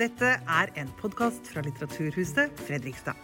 [0.00, 3.18] Dette er en podkast fra Litteraturhuset Fredrikstad.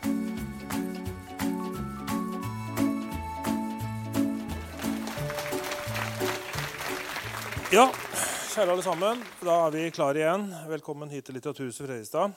[7.72, 9.24] Ja, kjære alle sammen.
[9.40, 10.44] Da er vi klare igjen.
[10.68, 12.36] Velkommen hit til Litteraturhuset Fredrikstad.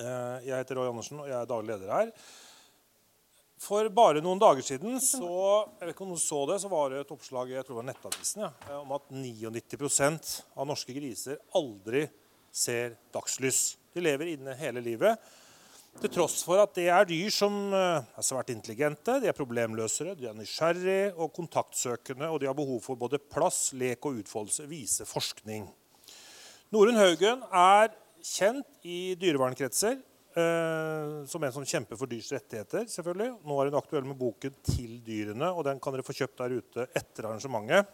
[0.00, 2.16] Eh, Jeg heter Roy Andersen, og jeg er daglig leder her.
[3.60, 6.96] For bare noen dager siden så, jeg vet ikke om noen så det, så var
[6.96, 11.44] det et oppslag jeg tror det var Nettavisen, ja, om at 99% av norske griser
[11.52, 12.06] aldri
[12.54, 13.74] ser dagslys.
[13.94, 15.18] De lever inne hele livet.
[15.94, 20.16] Til tross for at det er dyr som eh, er svært intelligente, de er problemløsere,
[20.18, 24.66] de er nysgjerrige og kontaktsøkende, og de har behov for både plass, lek og utfoldelse,
[24.70, 25.68] viser forskning.
[26.74, 29.94] Norunn Haugen er kjent i dyrevernkretser
[30.34, 32.88] eh, som en som kjemper for dyrs rettigheter.
[32.90, 33.36] selvfølgelig.
[33.46, 36.58] Nå er hun aktuell med boken 'Til dyrene', og den kan dere få kjøpt der
[36.58, 37.86] ute etter arrangementet.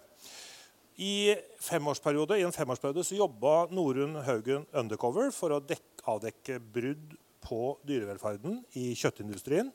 [0.97, 7.15] I, femårsperiode, I en femårsperiode så jobba Norunn Haugen undercover for å dekke, avdekke brudd
[7.45, 9.71] på dyrevelferden i kjøttindustrien.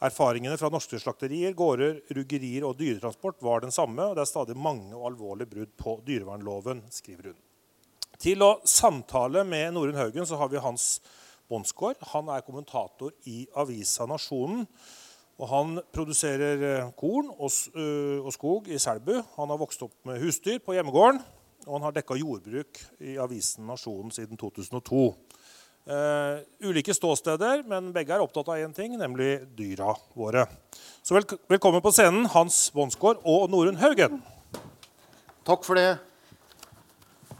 [0.00, 4.56] Erfaringene fra norske slakterier, gårder, ruggerier og dyretransport var den samme, og det er stadig
[4.56, 7.40] mange og alvorlige brudd på dyrevernloven, skriver hun.
[8.20, 11.02] Til å samtale med Norunn Haugen så har vi Hans
[11.48, 12.00] Bonsgaard.
[12.14, 14.66] Han er kommentator i avisa Nasjonen.
[15.40, 19.14] Og han produserer eh, korn og, s- og skog i Selbu.
[19.38, 21.22] Han har vokst opp med husdyr på hjemmegården.
[21.66, 25.02] Og han har dekka jordbruk i avisen Nasjonen siden 2002.
[25.90, 30.44] Uh, ulike ståsteder, men begge er opptatt av én ting, nemlig dyra våre.
[31.02, 34.20] Så velk velkommen på scenen, Hans Bonsgaard og Norunn Haugen.
[35.48, 35.96] Takk for det.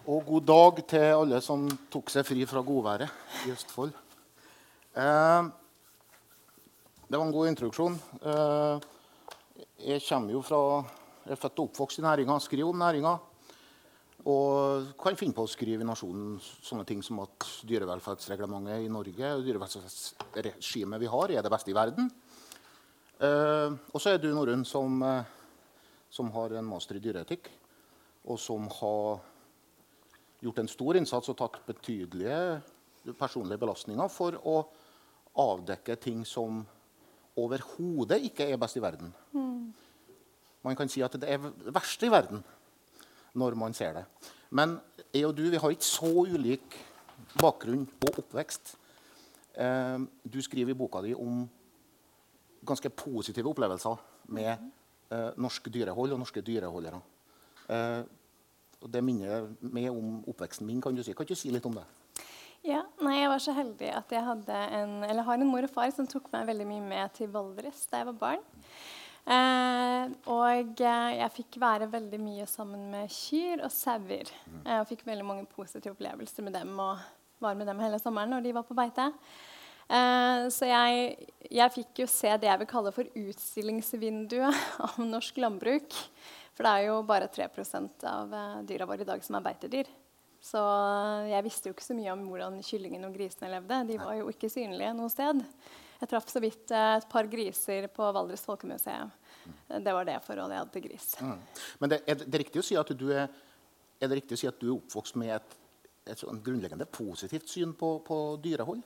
[0.08, 3.12] Og god dag til alle som tok seg fri fra godværet
[3.46, 3.92] i Østfold.
[4.98, 5.50] Eh,
[7.10, 7.96] det var en god introduksjon.
[8.22, 8.82] Eh,
[9.82, 10.60] jeg kommer jo fra
[11.24, 13.16] Jeg er født og oppvokst i næringa, skriver om næringa.
[14.30, 19.34] Og kan finne på å skrive i Nasjonen sånne ting som at dyrevelferdsreglementet i Norge
[19.36, 22.08] og dyrevelferdsregimet vi har, er det beste i verden.
[23.20, 25.36] Eh, og så er du, Norunn, som, eh,
[26.10, 27.50] som har en master i dyreetikk,
[28.30, 29.20] og som har
[30.40, 34.60] gjort en stor innsats og tatt betydelige personlige belastninger for å
[35.36, 36.62] avdekke ting som
[37.40, 39.12] overhodet ikke er best i verden.
[40.62, 42.42] Man kan si at det er det verste i verden
[43.34, 44.04] når man ser det.
[44.50, 44.78] Men
[45.14, 46.76] jeg og du vi har ikke så ulik
[47.40, 48.74] bakgrunn og oppvekst.
[49.54, 51.44] Eh, du skriver i boka di om
[52.66, 53.96] ganske positive opplevelser
[54.34, 54.50] med
[55.10, 57.00] eh, norsk dyrehold og norske dyreholdere.
[57.68, 58.02] Eh,
[58.80, 60.80] og det minner meg om oppveksten min.
[60.80, 61.86] Kan du si, kan du si litt om det?
[62.66, 65.72] Ja, nei, Jeg var så heldig at jeg hadde en, eller har en mor og
[65.72, 68.42] far som tok meg veldig mye med til Valdres da jeg var barn.
[69.30, 74.28] Eh, og eh, jeg fikk være veldig mye sammen med kyr og sauer.
[74.66, 77.00] Eh, og fikk veldig mange positive opplevelser med dem og
[77.40, 79.08] var med dem hele sommeren når de var på beite.
[79.88, 84.60] Eh, så jeg, jeg fikk jo se det jeg vil kalle for utstillingsvinduet
[84.90, 85.96] av norsk landbruk.
[86.52, 89.88] For det er jo bare 3% av eh, dyra våre i dag som er beitedyr.
[90.40, 90.60] Så
[91.28, 93.82] jeg visste jo ikke så mye om hvordan kyllingene og grisene levde.
[93.90, 95.42] De var jo ikke synlige noe sted.
[96.00, 99.12] Jeg traff så vidt eh, et par griser på Valdres Folkemuseum.
[99.68, 101.08] Det var det forholdet jeg hadde til gris.
[101.20, 101.38] Mm.
[101.82, 103.28] Men det, er, det riktig å si at du er,
[104.00, 105.56] er det riktig å si at du er oppvokst med et,
[106.08, 108.80] et grunnleggende positivt syn på, på dyrehold?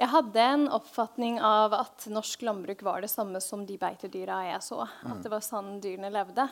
[0.00, 4.62] Jeg hadde en oppfatning av at norsk landbruk var det samme som de beitedyra jeg
[4.64, 4.78] så.
[5.04, 6.46] At det var sånn dyrene levde.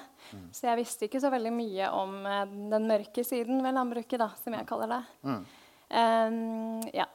[0.53, 2.43] Så jeg visste ikke så veldig mye om eh,
[2.75, 5.01] den mørke siden ved landbruket, da, som jeg kaller det.
[5.89, 7.09] Um, ja.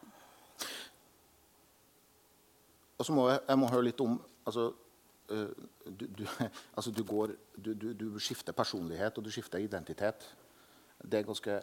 [2.98, 4.18] Og så må jeg, jeg må høre litt om
[4.50, 4.72] altså,
[5.30, 5.50] øh,
[5.86, 6.26] du, du,
[6.78, 10.26] altså, du, går, du, du, du skifter personlighet og du skifter identitet.
[10.98, 11.62] Det er ganske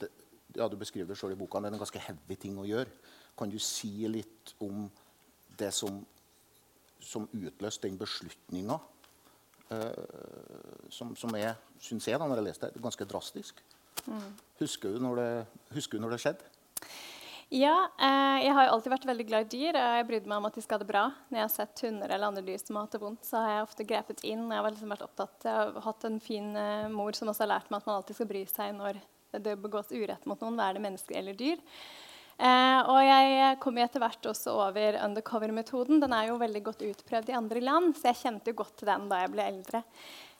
[0.00, 0.08] det,
[0.56, 1.62] ja, Du beskriver det sjøl i boka.
[1.62, 2.90] Det er en ganske heavy ting å gjøre.
[3.38, 4.88] Kan du si litt om
[5.58, 6.02] det som,
[7.02, 8.80] som utløste den beslutninga?
[10.92, 13.62] som, som jeg syns jeg, da når jeg leste det, ganske drastisk.
[14.60, 15.30] Husker, du når det,
[15.74, 16.52] husker du når det skjedde?
[17.54, 19.76] Ja, eh, jeg har jo alltid vært veldig glad i dyr.
[19.78, 21.02] og Jeg brydde meg om at de skal ha det bra.
[21.28, 23.52] Når jeg har sett hunder eller andre dyr som har hatt det vondt, så har
[23.52, 24.46] jeg ofte grepet inn.
[24.48, 27.52] Jeg har liksom vært opptatt Jeg har hatt en fin eh, mor som også har
[27.52, 28.98] lært meg at man alltid skal bry seg når
[29.44, 31.62] det begås urett mot noen, være det menneske eller dyr.
[32.34, 36.02] Eh, og jeg kom etter hvert også over undercover-metoden.
[36.02, 38.90] Den er jo veldig godt utprøvd i andre land, så jeg kjente jo godt til
[38.90, 39.82] den da jeg ble eldre.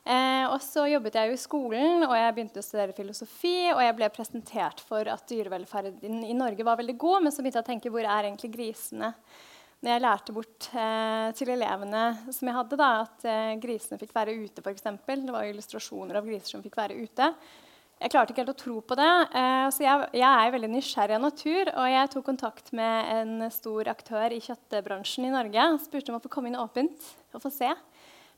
[0.05, 3.57] Eh, og så jobbet jeg jo i skolen, og jeg begynte å studere filosofi.
[3.73, 7.63] Og jeg ble presentert for at dyrevelferden i Norge var veldig god, men så begynte
[7.63, 9.15] jeg å tenke hvor er egentlig grisene?
[9.85, 14.15] Når jeg lærte bort eh, til elevene som jeg hadde, da, at eh, grisene fikk
[14.17, 14.85] være ute, f.eks.
[15.05, 17.29] Det var illustrasjoner av griser som fikk være ute.
[18.05, 19.13] Jeg klarte ikke helt å tro på det.
[19.41, 21.71] Eh, så jeg, jeg, er veldig nysgjerrig av natur.
[21.73, 25.65] Og jeg tok kontakt med en stor aktør i kjøttbransjen i Norge.
[25.87, 27.71] Spurte om å få komme inn åpent og få se.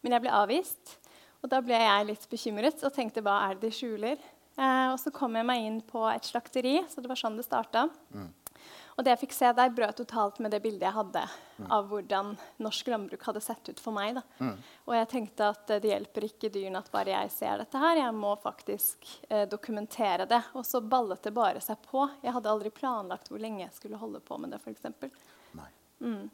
[0.05, 0.97] Men jeg ble avvist.
[1.43, 4.23] Og da ble jeg litt bekymret og tenkte hva er det de skjuler?
[4.57, 7.49] Eh, og så kom jeg meg inn på et slakteri, så det var sånn det
[7.49, 7.89] starta.
[8.15, 8.31] Mm.
[8.96, 11.22] Og det jeg fikk se der, brøt totalt med det bildet jeg hadde
[11.58, 11.66] mm.
[11.76, 12.31] av hvordan
[12.64, 14.22] norsk landbruk hadde sett ut for meg.
[14.40, 14.54] Mm.
[14.88, 18.00] Og jeg tenkte at det hjelper ikke dyrene at bare jeg ser dette her.
[18.00, 20.40] Jeg må faktisk eh, dokumentere det.
[20.56, 22.06] Og så ballet det bare seg på.
[22.25, 24.88] Jeg hadde aldri planlagt hvor lenge jeg skulle holde på med det, f.eks.
[26.00, 26.25] Mm.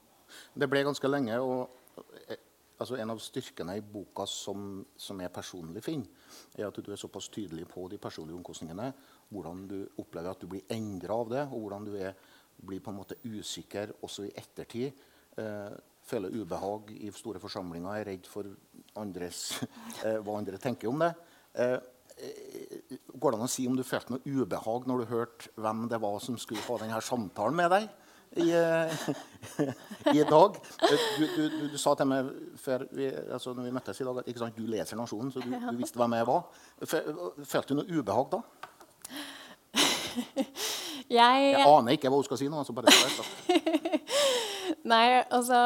[0.54, 1.38] Det ble ganske lenge.
[1.42, 1.98] og
[2.28, 2.38] eh,
[2.78, 7.00] altså En av styrkene i boka som, som jeg personlig finner, er at du er
[7.00, 8.92] såpass tydelig på de personlige omkostningene.
[9.32, 12.14] Hvordan du opplever at du blir endra av det, og hvordan du er
[12.60, 15.00] blir på en måte usikker også i ettertid.
[15.40, 15.72] Eh,
[16.06, 18.49] føler ubehag i store forsamlinger, er redd for
[19.00, 19.62] andres,
[20.06, 21.12] eh, hva andre tenker om det.
[21.54, 21.78] Eh,
[22.19, 25.87] eh, går det an å si om du følte noe ubehag når du hørte hvem
[25.93, 27.90] det var som skulle ha denne samtalen med deg?
[28.32, 28.88] I, eh,
[30.16, 30.56] i dag.
[30.81, 34.22] Du, du, du, du, sa til meg før vi, altså når vi møttes i dag
[34.22, 36.46] at du leser Nasjonen, så du, visste hvem jeg var.
[36.88, 38.43] Følte du noe ubehag da?
[41.12, 42.58] Jeg, jeg aner ikke hva hun skal si nå.
[42.62, 42.92] altså bare
[44.88, 45.58] Nei, altså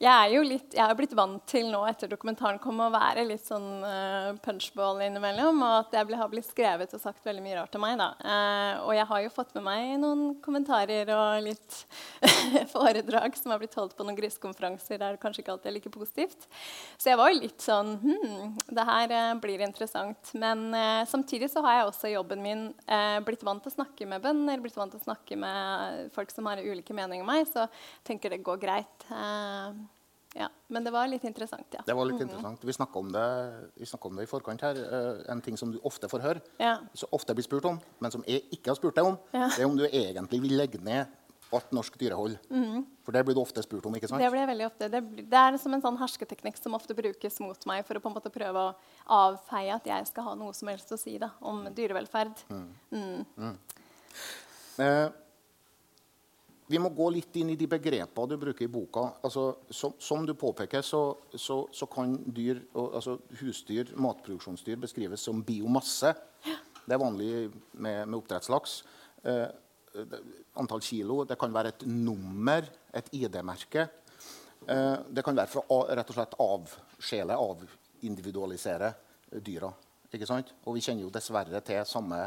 [0.00, 3.26] Jeg er jo litt Jeg har blitt vant til nå etter dokumentaren kom å være
[3.28, 5.60] litt sånn uh, punchball innimellom.
[5.60, 7.98] Og at jeg har blitt skrevet og sagt veldig mye rart til meg.
[8.00, 8.08] da.
[8.22, 11.78] Uh, og jeg har jo fått med meg noen kommentarer og litt
[12.74, 15.92] foredrag som har blitt holdt på noen grisekonferanser der det kanskje ikke alltid er like
[15.92, 16.48] positivt.
[16.96, 20.32] Så jeg var jo litt sånn Hm, det her uh, blir interessant.
[20.36, 20.68] Men
[21.08, 22.64] samtidig så har jeg også i jobben min
[23.26, 26.46] blitt vant til å snakke med bønder, blitt vant til å snakke med folk som
[26.48, 27.48] har ulike meninger enn meg.
[27.50, 27.66] Så
[28.06, 29.06] tenker det går greit.
[29.10, 29.74] Uh,
[30.36, 30.48] ja.
[30.72, 31.82] Men det var litt interessant, ja.
[31.86, 32.26] Det var litt mm.
[32.28, 32.64] interessant.
[32.68, 34.80] Vi snakka om, om, det i forkant her.
[34.80, 36.78] Uh, en ting som du ofte får høre, ja.
[36.94, 39.48] så ofte blir spurt om, men som jeg ikke har spurt deg om, ja.
[39.54, 41.06] det er om du egentlig vil legge ned
[41.54, 42.36] alt norsk dyrehold.
[42.50, 42.82] Mm.
[43.06, 43.94] For det blir du ofte spurt om.
[43.96, 44.22] ikke sant?
[44.22, 44.88] Det blir jeg veldig ofte.
[44.90, 48.10] Det, det, er som en sånn hersketeknikk som ofte brukes mot meg for å på
[48.10, 48.72] en måte prøve å
[49.18, 52.42] avfeie at jeg skal ha noe som helst å si da, om dyrevelferd.
[52.50, 52.66] Mm.
[52.90, 53.22] mm.
[53.36, 53.54] mm.
[54.76, 55.06] Eh,
[56.66, 59.04] vi må gå litt inn i de begrepene du bruker i boka.
[59.26, 61.02] Altså, som, som, du påpeker, så,
[61.38, 66.10] så, så kan dyr, altså husdyr, matproduksjonsdyr, beskrives som biomasse.
[66.86, 67.30] Det er vanlig
[67.72, 68.80] med, med oppdrettslaks.
[69.22, 69.46] Eh,
[70.58, 71.22] antall kilo.
[71.24, 73.86] Det kan være et nummer, et ID-merke.
[74.66, 78.90] Eh, det kan være for å rett og slett avskjele, avindividualisere
[79.38, 79.70] dyra.
[80.10, 80.50] Ikke sant?
[80.66, 82.24] Og vi kjenner jo dessverre til samme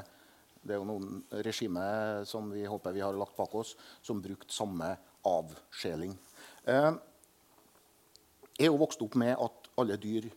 [0.61, 4.53] det er jo noen regimer som vi håper vi har lagt bak oss, som brukte
[4.53, 4.91] samme
[5.27, 6.15] avskjeling.
[6.67, 6.91] Eh,
[8.59, 10.27] jeg er jo vokst opp med at alle dyr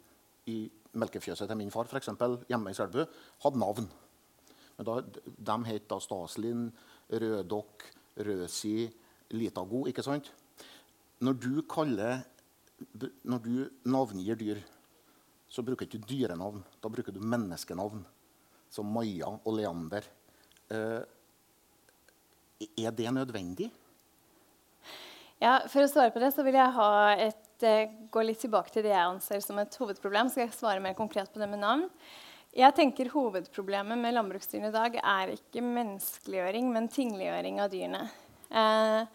[0.51, 0.59] i
[0.99, 3.03] melkefjøset til min far for eksempel, hjemme i Selbu
[3.43, 3.89] hadde navn.
[4.77, 6.69] Men da, de het da Staslin,
[7.11, 7.85] Rødokk,
[8.23, 8.87] Røsi,
[9.35, 9.87] Litago.
[9.89, 10.31] ikke sant?
[11.23, 12.23] Når du, kaller,
[13.25, 13.55] når du
[13.85, 14.63] navngir dyr,
[15.49, 16.63] så bruker du ikke dyrenavn.
[16.83, 18.05] Da bruker du menneskenavn
[18.73, 20.07] som Maja og Leander.
[20.73, 21.01] Eh,
[22.79, 23.69] er det nødvendig?
[25.43, 28.85] Ja, For å svare på det så vil jeg et, uh, gå litt tilbake til
[28.87, 30.31] det jeg anser som et hovedproblem.
[30.31, 31.89] Skal jeg svare mer konkret på det med navn?
[32.53, 38.03] Jeg tenker Hovedproblemet med landbruksdyrene i dag er ikke menneskeliggjøring, men tingliggjøring av dyrene.
[38.53, 39.09] Uh,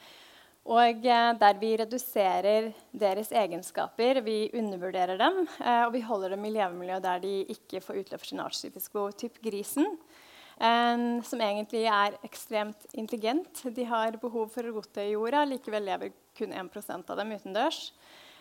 [0.68, 5.46] og der vi reduserer deres egenskaper, vi undervurderer dem,
[5.86, 9.06] og vi holder dem i levemiljø der de ikke får utløp for sin artstypiske.
[9.24, 9.88] Typ grisen,
[10.60, 13.64] som egentlig er ekstremt intelligent.
[13.64, 17.86] De har behov for å rote i jorda, likevel lever kun 1% av dem utendørs.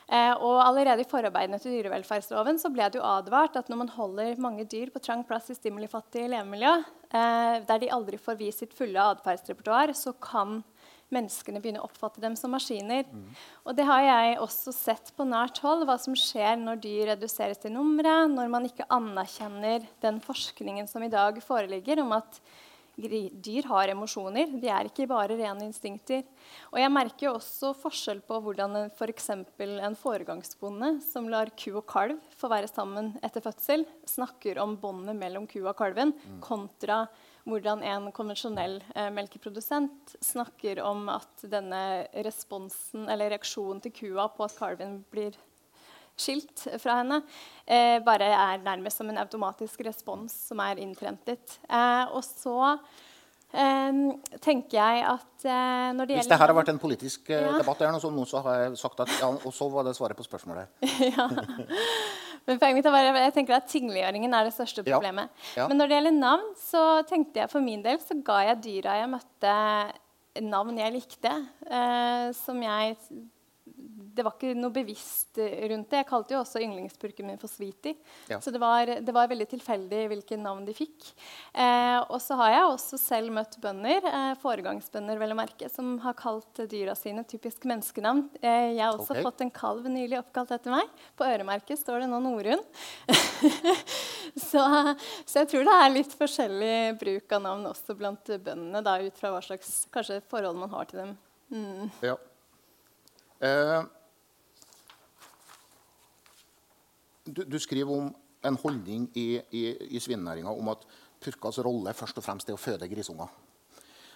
[0.07, 3.89] Eh, og allerede i forarbeidene til dyrevelferdsloven så ble det jo advart at når man
[3.91, 6.75] holder mange dyr på trang plass i stimulifattige levemiljø,
[7.11, 10.61] eh, der de aldri får vist sitt fulle atferdsrepertoar, så kan
[11.15, 13.07] menneskene begynner å oppfatte dem som maskiner.
[13.07, 13.27] Mm.
[13.65, 17.63] Og det har jeg også sett på nært hold, hva som skjer når dyr reduseres
[17.63, 22.41] til numre, når man ikke anerkjenner den forskningen som i dag foreligger om at
[22.97, 24.49] dyr har emosjoner.
[24.57, 26.25] De er ikke bare rene instinkter.
[26.73, 29.31] Og jeg merker også forskjell på hvordan f.eks.
[29.57, 34.79] For en foregangsbonde som lar ku og kalv få være sammen etter fødsel, snakker om
[34.81, 36.41] båndet mellom ku og kalven, mm.
[36.45, 37.05] kontra
[37.47, 44.47] hvordan en konvensjonell eh, melkeprodusent snakker om at denne responsen, eller reaksjonen til kua på
[44.47, 45.37] at kalven blir
[46.17, 47.21] skilt fra henne,
[47.67, 51.59] eh, bare er nærmest som en automatisk respons som er innprentet.
[51.69, 52.77] Eh, og så
[53.53, 54.03] eh,
[54.43, 57.45] tenker jeg at eh, når det gjelder Hvis det her har vært en politisk eh,
[57.47, 57.59] ja.
[57.61, 60.27] debatt, der, så, så har jeg sagt at ja, og så var det svaret på
[60.27, 60.73] spørsmålet.
[61.13, 61.29] ja.
[62.47, 64.95] Men poenget mitt er bare, jeg tenker at tingliggjøringen er det største Ja.
[64.97, 65.29] problemet.
[65.57, 65.67] Ja.
[65.69, 68.99] Men når det gjelder navn, så tenkte jeg for min del så ga jeg dyra
[69.01, 69.55] jeg møtte,
[70.47, 71.33] navn jeg likte.
[71.67, 72.97] Eh, som jeg
[74.17, 76.01] Det var ikke noe bevisst rundt det.
[76.01, 77.97] Jeg kalte jo også yndlingspurken min for Sweetie.
[78.31, 78.39] Ja.
[78.41, 81.11] Så det var, det var veldig tilfeldig hvilke navn de fikk.
[81.53, 85.97] Eh, og så har jeg også selv møtt bønder, eh, foregangsbønder vel å merke, som
[86.05, 88.25] har kalt dyra sine typisk menneskenavn.
[88.41, 89.27] Eh, jeg har også okay.
[89.27, 90.91] fått en kalv nylig oppkalt etter meg.
[91.19, 92.65] På øremerket står det nå Norunn.
[94.49, 94.65] så,
[95.27, 99.21] så jeg tror det er litt forskjellig bruk av navn også blant bøndene, da, ut
[99.21, 101.15] fra hva slags kanskje, forhold man har til dem.
[101.53, 101.91] Mm.
[102.03, 102.17] Ja.
[103.41, 103.83] Eh,
[107.27, 108.15] du, du skriver om
[108.47, 109.63] en holdning i, i,
[109.97, 110.87] i svinenæringa om at
[111.21, 113.31] purkas rolle først og fremst er å føde grisunger.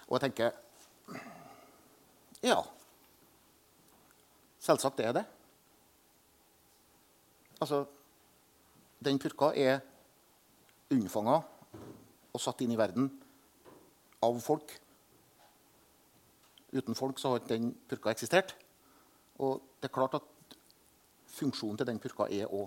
[0.09, 0.53] Og jeg tenker
[2.43, 2.61] Ja.
[4.61, 5.25] Selvsagt er det.
[7.61, 7.85] Altså
[9.05, 9.81] Den purka er
[10.93, 11.41] unnfanga
[12.31, 13.09] og satt inn i verden
[14.23, 14.75] av folk.
[16.73, 18.53] Uten folk så har ikke den purka eksistert.
[19.41, 20.57] Og det er klart at
[21.33, 22.67] funksjonen til den purka er å,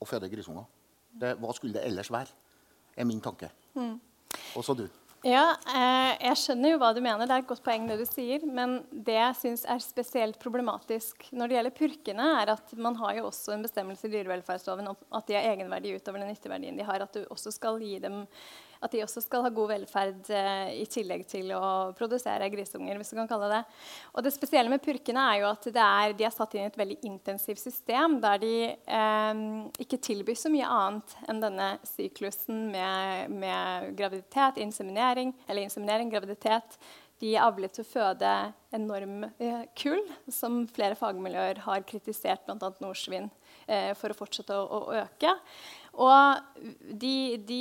[0.00, 0.64] å føde grisunger.
[1.10, 2.32] Det, hva skulle det ellers være?
[2.96, 3.50] er min tanke.
[4.56, 4.86] Og så du.
[5.26, 7.28] Ja, eh, jeg skjønner jo hva du mener.
[7.28, 8.44] Det er et godt poeng, det du sier.
[8.48, 13.18] Men det jeg syns er spesielt problematisk når det gjelder purkene, er at man har
[13.18, 16.88] jo også en bestemmelse i dyrevelferdsloven om at de har egenverdi utover den nytteverdien de
[16.88, 17.04] har.
[17.04, 18.22] At du også skal gi dem
[18.80, 22.96] at de også skal ha god velferd eh, i tillegg til å produsere grisunger.
[22.96, 23.60] hvis du kan kalle det.
[24.14, 26.80] Og det spesielle med purkene er jo at er, de er satt inn i et
[26.80, 29.44] veldig intensivt system der de eh,
[29.84, 36.80] ikke tilbyr så mye annet enn denne syklusen med, med graviditet, inseminering, eller inseminering, graviditet.
[37.20, 38.28] De er avlet til å føde
[38.72, 40.00] enorm eh, kull,
[40.32, 42.70] som flere fagmiljøer har kritisert, bl.a.
[42.80, 43.28] nordsvin,
[43.66, 45.34] eh, for å fortsette å, å øke.
[46.00, 46.70] Og
[47.02, 47.60] de, de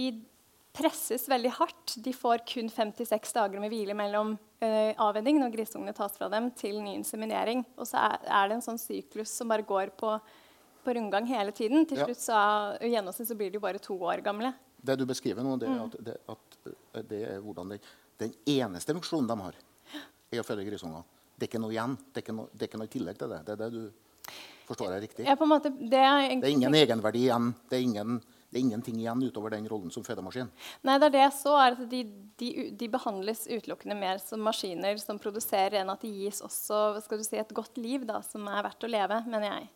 [0.80, 1.96] presses veldig hardt.
[2.04, 6.50] De får kun 56 dager med hvile mellom uh, avvenning når grisungene tas fra dem,
[6.58, 7.66] til ny inseminering.
[7.78, 10.16] Og så er, er det en sånn syklus som bare går på,
[10.86, 11.86] på rundgang hele tiden.
[11.90, 12.42] Til slutt så,
[12.80, 14.54] i gjennomsnitt så blir de jo bare to år gamle.
[14.80, 17.82] Det du beskriver nå, det er at, det, at eh, det er hvordan det,
[18.22, 19.58] den eneste funksjonen de har,
[20.32, 21.04] er å føde grisunger.
[21.36, 21.96] Det er ikke noe igjen.
[22.08, 23.42] Det er ikke noe, det er ikke noe tillegg til det.
[23.48, 23.84] Det er det du
[24.70, 25.26] forstår er riktig?
[25.26, 27.54] En måte, det er, Det er ingen egenverdi igjen.
[27.70, 28.20] Det er, ingen,
[28.50, 30.48] det er ingenting igjen utover den rollen som fødemaskin.
[30.88, 32.00] Nei, det er det jeg så, er at de,
[32.42, 37.22] de, de behandles utelukkende mer som maskiner som produserer, enn at de gis også skal
[37.22, 39.68] du si, et godt liv da, som er verdt å leve, mener jeg.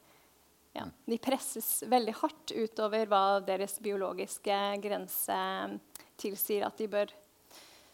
[0.73, 0.87] Ja.
[1.05, 5.35] De presses veldig hardt utover hva deres biologiske grense
[6.17, 7.11] tilsier at de bør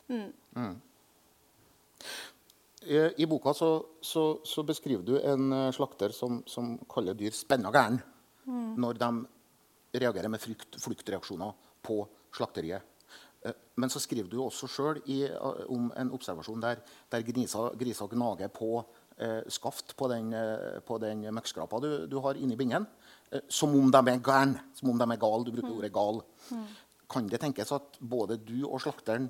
[0.07, 0.29] mm.
[2.87, 7.35] I, I boka så, så, så beskriver du en eh, slakter som, som kaller dyr
[7.35, 7.99] 'spenna gæren'
[8.79, 9.09] når de
[9.93, 11.53] reagerer med frykt, fluktreaksjoner
[11.85, 12.01] på
[12.35, 12.81] slakteriet.
[13.45, 15.01] Eh, Men så skriver du også sjøl
[15.69, 16.81] om en observasjon der,
[17.11, 18.83] der grisa, grisa gnager på
[19.17, 22.85] eh, skaft på den, eh, på den møkkskrapa du, du har inni bingen,
[23.31, 24.61] eh, som om de er gærne.
[24.75, 25.45] som om de er gale.
[25.45, 26.21] Du bruker ordet gal.
[27.09, 29.29] Kan det tenkes at både du og slakteren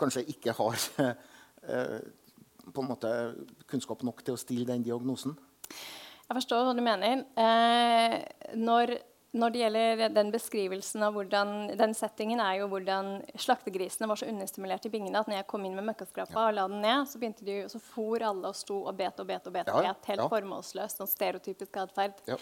[0.00, 0.74] kanskje ikke har
[1.68, 2.00] eh,
[2.72, 3.10] på en måte
[3.70, 5.36] kunnskap nok til å stille den diagnosen?
[5.70, 7.24] Jeg forstår hva du mener.
[7.38, 8.16] Eh,
[8.56, 8.96] når,
[9.36, 14.26] når det gjelder den beskrivelsen av hvordan Den settingen er jo hvordan slaktegrisene var så
[14.30, 17.20] understimulert i bingene at når jeg kom inn med møkkaskrapa og la den ned, så
[17.22, 19.70] begynte de, så for alle og sto og bet og bet og bet.
[19.70, 20.28] Ja, bet helt ja.
[20.34, 20.98] formålsløst.
[20.98, 22.18] Sånn stereotypisk atferd.
[22.30, 22.38] Ja.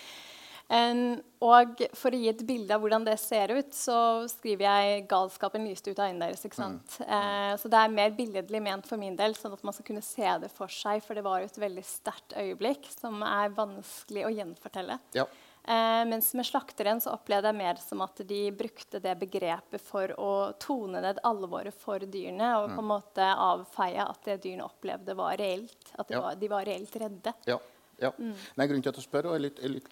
[0.68, 5.06] Um, og for å gi et bilde av hvordan det ser ut, så skriver jeg
[5.08, 6.44] 'galskapen lyste ut av øynene deres'.
[6.44, 6.98] ikke sant?
[7.00, 10.04] Eh, så det er mer billedlig ment for min del, sånn at man skal kunne
[10.04, 11.00] se det for seg.
[11.04, 14.98] For det var jo et veldig sterkt øyeblikk som er vanskelig å gjenfortelle.
[15.16, 15.24] Ja.
[15.68, 20.14] Eh, mens med slakteren så opplevde jeg mer som at de brukte det begrepet for
[20.16, 25.12] å tone ned alvoret for dyrene og på en måte avfeie at det dyrene opplevde,
[25.18, 25.90] var reelt.
[26.00, 26.22] At Ja.
[26.24, 27.34] var, de var reelt redde.
[27.44, 27.58] Ja.
[28.00, 28.10] ja.
[28.16, 29.90] Nei, grunnen til at jeg spør, er litt, er litt,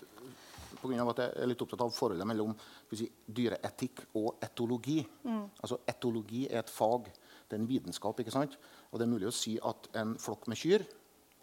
[0.80, 2.54] på grunn av at jeg er litt opptatt av forholdet mellom
[2.94, 5.02] si, dyreetikk og etologi.
[5.60, 7.10] Altså, etologi er et fag,
[7.50, 8.16] det er en vitenskap.
[8.24, 8.56] ikke sant?
[8.92, 10.86] Og det er mulig å si at en flokk med kyr,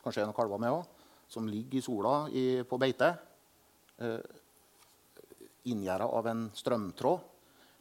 [0.01, 0.89] kanskje en noen kalver med òg,
[1.29, 3.11] som ligger i sola i, på beite,
[5.69, 7.29] inngjerda av en strømtråd,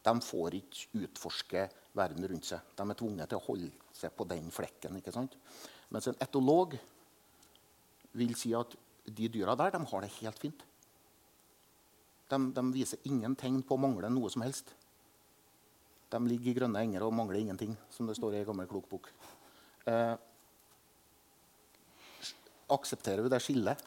[0.02, 2.73] de får ikke utforske verden rundt seg.
[2.76, 4.99] De er tvunget til å holde seg på den flekken.
[4.99, 5.37] ikke sant?
[5.92, 6.75] Mens en etolog
[8.19, 8.75] vil si at
[9.07, 10.64] de dyra der de har det helt fint.
[12.33, 14.73] De, de viser ingen tegn på å mangle noe som helst.
[16.12, 18.88] De ligger i grønne enger og mangler ingenting, som det står i en gammel klok
[18.90, 19.09] bok.
[19.88, 20.14] Eh,
[22.73, 23.81] aksepterer vi det skillet?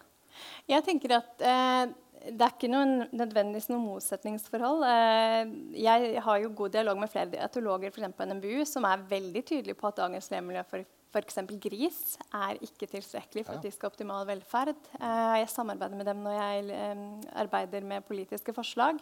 [0.72, 1.94] Jeg tenker at eh,
[2.26, 4.84] det er ikke noen, nødvendigvis noe motsetningsforhold.
[4.90, 9.44] Eh, jeg har jo god dialog med flere etologer for på NMBU som er veldig
[9.46, 11.38] tydelige på at dagens levemiljø for f.eks.
[11.64, 12.00] gris
[12.36, 14.76] er ikke tilstrekkelig for at de skal ha optimal velferd.
[15.00, 17.06] Eh, jeg samarbeider med dem når jeg eh,
[17.44, 19.00] arbeider med politiske forslag.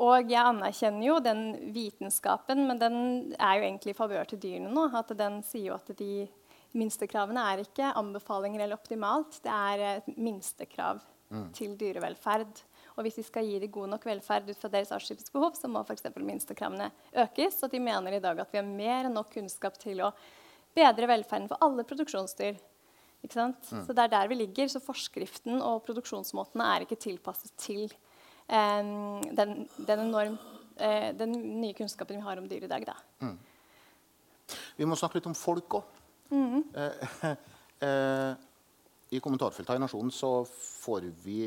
[0.00, 1.42] Og jeg anerkjenner jo den
[1.74, 2.96] vitenskapen, men den
[3.38, 4.88] er jo egentlig i favør til dyrene nå.
[4.96, 6.26] At den sier jo at de
[6.74, 9.40] minstekravene er ikke anbefalinger eller optimalt.
[9.44, 11.50] Det er et minstekrav mm.
[11.56, 12.62] til dyrevelferd.
[12.94, 15.82] Og hvis vi skal gi dem god nok velferd ut fra deres artsskipsbehov, så må
[15.82, 16.06] f.eks.
[16.18, 16.90] minstekravene
[17.24, 17.58] økes.
[17.66, 20.12] Og de mener i dag at vi har mer enn nok kunnskap til å
[20.74, 22.60] bedre velferden for alle produksjonsdyr.
[23.24, 23.70] Ikke sant?
[23.72, 23.86] Mm.
[23.86, 24.70] Så det er der vi ligger.
[24.70, 27.86] Så forskriften og produksjonsmåtene er ikke tilpasset til
[28.46, 30.38] um, den, den, enorm,
[30.78, 32.86] uh, den, nye kunnskapen vi har om dyr i dag.
[33.24, 33.36] Mm.
[34.76, 36.00] Vi må snakke litt om folk òg.
[36.32, 36.60] Uh,
[37.82, 38.32] uh,
[39.14, 41.38] i kommentarfeltet i Nasjonen så får vi,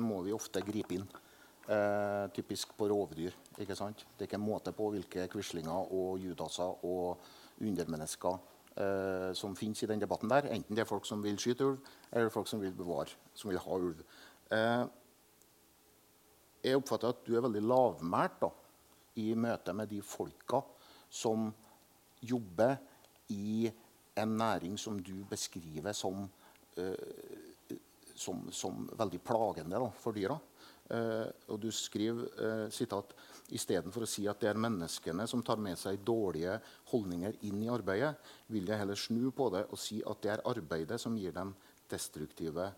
[0.00, 1.06] må vi ofte gripe inn.
[1.64, 3.32] Eh, typisk på rovdyr.
[3.58, 4.06] ikke sant?
[4.18, 7.22] Det er ikke måte på hvilke quislinger og judaser og
[7.60, 8.36] undermennesker
[8.76, 10.50] eh, som finnes i den debatten der.
[10.52, 11.78] Enten det er folk som vil skyte ulv,
[12.12, 14.02] eller folk som vil bevare, som vil ha ulv.
[14.52, 14.84] Eh,
[16.64, 18.50] jeg oppfatter at du er veldig lavmælt da,
[19.16, 20.60] i møte med de folka
[21.08, 21.48] som
[22.20, 22.76] jobber
[23.32, 23.70] i
[24.16, 26.26] en næring som du beskriver som
[26.76, 26.94] Eh,
[28.14, 30.36] som, som, veldig plagende da, for dyra.
[30.84, 33.14] Uh, og du skriver uh, sitat,
[33.56, 36.58] istedenfor å si at det er menneskene som tar med seg dårlige
[36.92, 38.12] holdninger inn i arbeidet,
[38.52, 41.54] vil jeg heller snu på det og si at det er arbeidet som gir dem
[41.90, 42.68] destruktive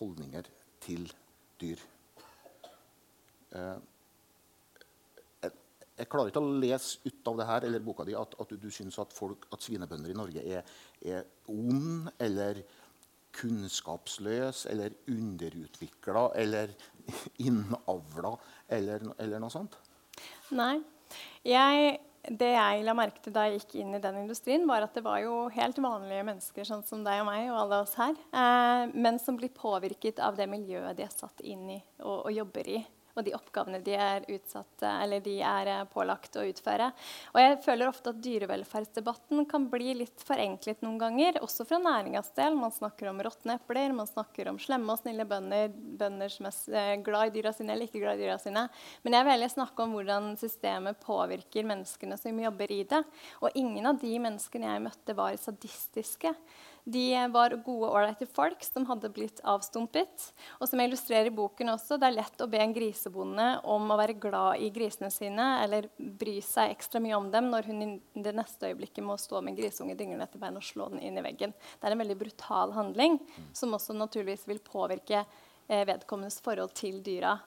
[0.00, 0.50] holdninger
[0.82, 1.06] til
[1.62, 1.86] dyr.
[3.54, 3.78] Uh,
[6.02, 8.58] jeg, klarer ikke å lese ut av det her eller boka di at, at du,
[8.60, 12.62] du syns at, at svinebønder i Norge er, er ond eller
[13.32, 16.72] kunnskapsløs eller underutvikla eller
[17.46, 18.36] innavla
[18.68, 19.78] eller, eller, noe sånt?
[20.52, 20.76] Nei.
[21.46, 21.96] Jeg,
[22.28, 25.04] det jeg la merke til da jeg gikk inn i den industrien, var at det
[25.04, 28.92] var jo helt vanlige mennesker sånn som deg og meg og alle oss her, eh,
[28.92, 32.74] men som blir påvirket av det miljøet de er satt inn i og, og jobber
[32.76, 34.84] i og de oppgavene de er, utsatt,
[35.24, 36.88] de er eh, pålagt å utføre.
[37.34, 42.32] Og jeg føler ofte at dyrevelferdsdebatten kan bli litt forenklet noen ganger, også fra næringas
[42.38, 42.56] del.
[42.58, 45.68] Man snakker om råtne epler, man snakker om slemme og snille bønder,
[46.00, 48.66] bønder som er eh, glad i dyra sine eller ikke glad i dyra sine.
[49.04, 53.04] Men jeg vil heller snakke om hvordan systemet påvirker menneskene som jobber i det.
[53.44, 56.32] Og ingen av de menneskene jeg møtte, var sadistiske.
[56.84, 60.24] De var gode, ålreite folk som hadde blitt avstumpet.
[60.58, 63.90] Og som jeg illustrerer i boken også, Det er lett å be en grisebonde om
[63.90, 67.82] å være glad i grisene sine eller bry seg ekstra mye om dem når hun
[67.86, 70.98] i det neste øyeblikket må stå med en grisunge dinglende etter beina og slå den
[70.98, 71.54] inn i veggen.
[71.78, 73.20] Det er en veldig brutal handling
[73.54, 77.38] som også naturligvis vil påvirke eh, vedkommendes forhold til dyra.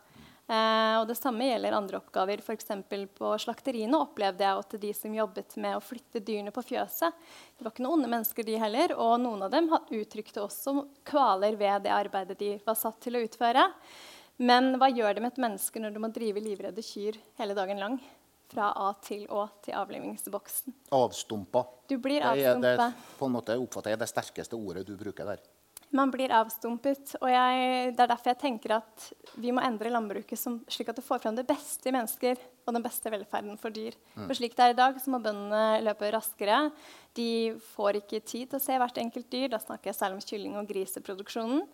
[0.45, 2.41] Eh, og Det samme gjelder andre oppgaver.
[2.43, 2.67] F.eks.
[3.17, 7.15] på slakteriene opplevde jeg at de som jobbet med å flytte dyrene på fjøset,
[7.57, 8.93] det var ikke noen onde mennesker, de heller.
[8.93, 13.23] Og noen av dem uttrykte også kvaler ved det arbeidet de var satt til å
[13.25, 13.65] utføre.
[14.37, 17.81] Men hva gjør det med et menneske når du må drive livredde kyr hele dagen
[17.81, 17.97] lang?
[18.51, 20.75] Fra A til Å til avlivingsboksen.
[20.93, 21.63] Avstumpa.
[21.89, 22.61] Du blir avstumpa.
[22.61, 25.41] Det er, på en måte oppfatter jeg det sterkeste ordet du bruker der.
[25.95, 27.15] Man blir avstumpet.
[27.21, 29.07] og jeg, Det er derfor jeg tenker at
[29.39, 32.73] vi må endre landbruket som, slik at det får fram det beste i mennesker og
[32.75, 33.95] den beste velferden for dyr.
[34.15, 34.27] Mm.
[34.27, 36.69] For slik det er i dag, så må bøndene løpe raskere.
[37.15, 39.49] De får ikke tid til å se hvert enkelt dyr.
[39.53, 41.65] Da snakker jeg særlig om kylling- og griseproduksjonen.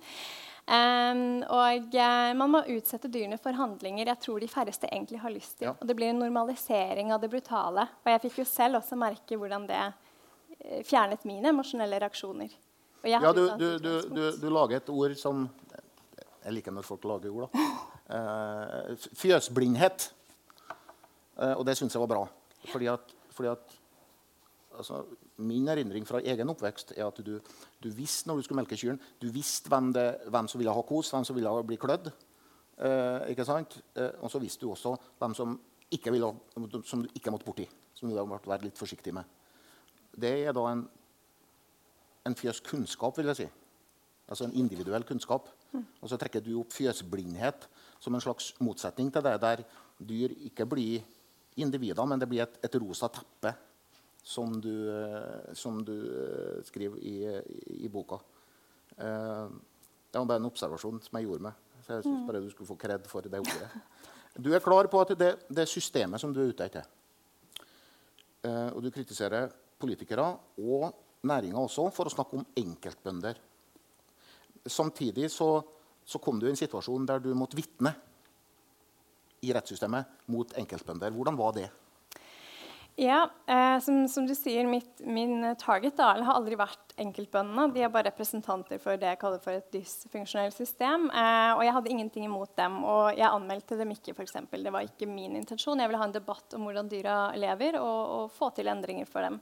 [0.61, 5.33] Um, og uh, man må utsette dyrene for handlinger jeg tror de færreste egentlig har
[5.33, 5.71] lyst til.
[5.71, 5.73] Ja.
[5.73, 7.87] Og det blir en normalisering av det brutale.
[8.05, 12.53] Og jeg fikk jo selv også merke hvordan det uh, fjernet mine emosjonelle reaksjoner.
[13.03, 15.47] Ja, du, du, du, du, lager et ord som
[16.43, 17.49] Jeg liker når folk lager ord.
[17.49, 17.69] da.
[18.11, 20.09] Uh, fjøsblindhet.
[21.39, 22.21] Uh, og det syns jeg var bra.
[22.69, 23.77] Fordi at, fordi at
[24.77, 25.03] altså,
[25.41, 27.39] Min erindring fra egen oppvekst er at du,
[27.81, 30.83] du visste når du skulle melke kyrne, du visste hvem, det, hvem, som ville ha
[30.85, 32.11] kos, hvem som ville bli klødd.
[32.77, 33.79] Uh, ikke sant?
[34.21, 35.57] og så visste du også hvem som
[35.93, 36.29] ikke, ville,
[36.85, 37.65] som du ikke måtte borti.
[37.97, 39.25] Som du måtte være litt forsiktig med.
[40.13, 40.85] Det er da en
[42.25, 43.47] en fjøs kunnskap, vil jeg si.
[44.31, 45.49] Altså en individuell kunnskap.
[46.01, 47.67] Og så trekker du opp fjøsblindhet
[48.01, 49.63] som en slags motsetning til det, der
[50.01, 51.03] dyr ikke blir
[51.61, 53.53] individer, men det blir et, et rosa teppe,
[54.23, 58.19] som du, eh, som du uh, skriver i, i, i boka.
[58.97, 59.49] Uh,
[60.11, 61.69] det var bare en observasjon som jeg gjorde med.
[61.81, 62.27] Så jeg syns mm.
[62.27, 63.69] bare du skulle få kred for det ordet.
[64.37, 66.85] Du er klar på at det, det systemet som du er ute etter.
[68.45, 69.49] Uh, og du kritiserer
[69.81, 70.27] politikere
[70.61, 70.91] og
[71.27, 73.39] næringa også for å snakke om enkeltbønder.
[74.65, 75.53] Samtidig så,
[76.05, 77.93] så kom du i en situasjon der du måtte vitne
[79.41, 81.13] i rettssystemet mot enkeltbønder.
[81.15, 81.69] Hvordan var det?
[82.99, 87.69] Ja, eh, som, som, du sier, mitt, min target da, har aldri vært enkeltbøndene.
[87.73, 91.07] De er bare representanter for det jeg kaller for et dysfunksjonelt system.
[91.07, 94.13] Eh, og jeg hadde ingenting imot dem, og jeg anmeldte dem ikke.
[94.21, 94.61] Eksempel.
[94.61, 95.79] det var ikke min intensjon.
[95.79, 99.25] Jeg ville ha en debatt om hvordan dyra lever, og, og få til endringer for
[99.25, 99.39] dem.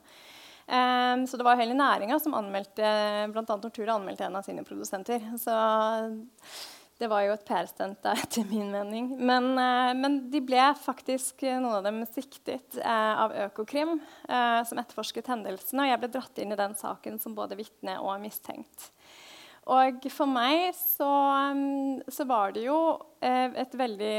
[0.69, 2.89] Um, så det var hele næringa som anmeldte
[3.33, 3.45] bl.a.
[3.47, 5.23] Nortura anmeldte en av sine produsenter.
[5.41, 5.55] Så
[6.99, 9.07] det var jo et PR-stunt, etter min mening.
[9.17, 13.97] Men, uh, men, de ble faktisk, noen av dem, siktet uh, av Økokrim,
[14.29, 15.87] uh, som etterforsket hendelsene.
[15.87, 18.91] Og jeg ble dratt inn i den saken som både vitne og mistenkt.
[19.69, 21.09] Og for meg så,
[21.49, 22.77] um, så var det jo
[23.19, 24.13] et veldig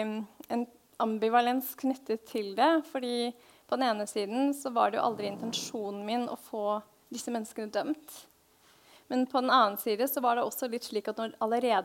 [0.51, 0.67] en
[1.01, 2.73] ambivalens knyttet til det.
[2.91, 3.33] fordi
[3.71, 6.81] på den ene siden så var det jo aldri intensjonen min å få
[7.11, 8.17] disse menneskene dømt.
[9.11, 11.33] Men på den annen side så var det også litt slik at når,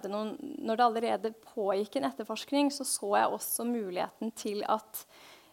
[0.09, 5.01] noen, når det allerede pågikk en etterforskning, så så jeg også muligheten til at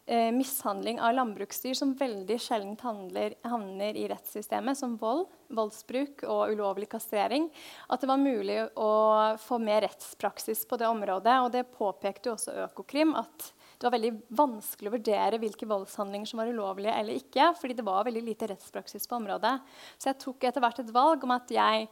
[0.05, 6.53] eh, mishandling av landbruksdyr, som veldig sjelden handler, havner i rettssystemet, som vold, voldsbruk og
[6.53, 7.49] ulovlig kastrering,
[7.88, 8.92] at det var mulig å
[9.40, 11.40] få mer rettspraksis på det området.
[11.40, 13.16] Og det påpekte jo også Økokrim.
[13.16, 17.49] at det var veldig vanskelig å vurdere hvilke voldshandlinger som var ulovlige eller ikke.
[17.59, 19.57] fordi det var veldig lite rettspraksis på området.
[19.99, 21.88] Så jeg tok etter hvert et valg om at jeg,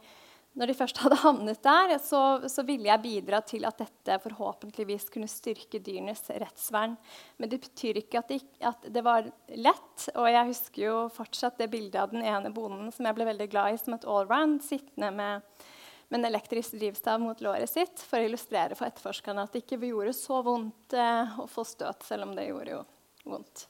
[0.55, 5.09] når de først hadde havnet der, så, så ville jeg bidra til at dette forhåpentligvis
[5.11, 6.95] kunne styrke dyrenes rettsvern.
[7.35, 8.39] Men det betyr ikke at det,
[8.71, 10.07] at det var lett.
[10.15, 13.51] Og jeg husker jo fortsatt det bildet av den ene bonden som jeg ble veldig
[13.51, 15.61] glad i som et allround, sittende med
[16.11, 19.79] med en elektrisk drivstav mot låret sitt for å illustrere for etterforskerne at det ikke
[19.79, 22.81] gjorde så vondt eh, å få støt, selv om det gjorde jo
[23.31, 23.67] vondt.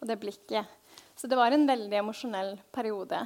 [0.00, 0.66] Og det blikket.
[1.14, 3.20] Så det var en veldig emosjonell periode.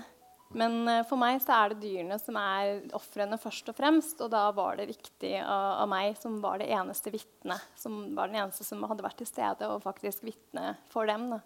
[0.53, 4.21] Men eh, for meg så er det dyrene som er ofrene først og fremst.
[4.21, 8.29] Og da var det riktig av, av meg, som var det eneste vitnet, som var
[8.29, 11.31] den eneste som hadde vært til stede og faktisk vitne for dem.
[11.33, 11.41] Da,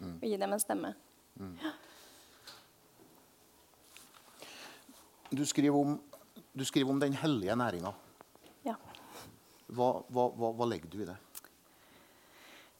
[0.00, 0.18] mm.
[0.18, 0.94] Og gi dem en stemme.
[1.38, 1.54] Mm.
[5.38, 5.98] Du skriver om
[6.58, 7.94] du skriver om den hellige næringa.
[8.66, 8.76] Ja.
[9.68, 11.18] Hva, hva, hva, hva, legger du i det?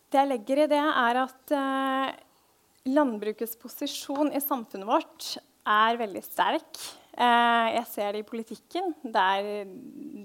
[0.09, 2.15] Det jeg legger i det, er at eh,
[2.89, 5.35] landbrukets posisjon i samfunnet vårt
[5.69, 6.81] er veldig sterk.
[7.19, 9.69] Eh, jeg ser det i politikken, der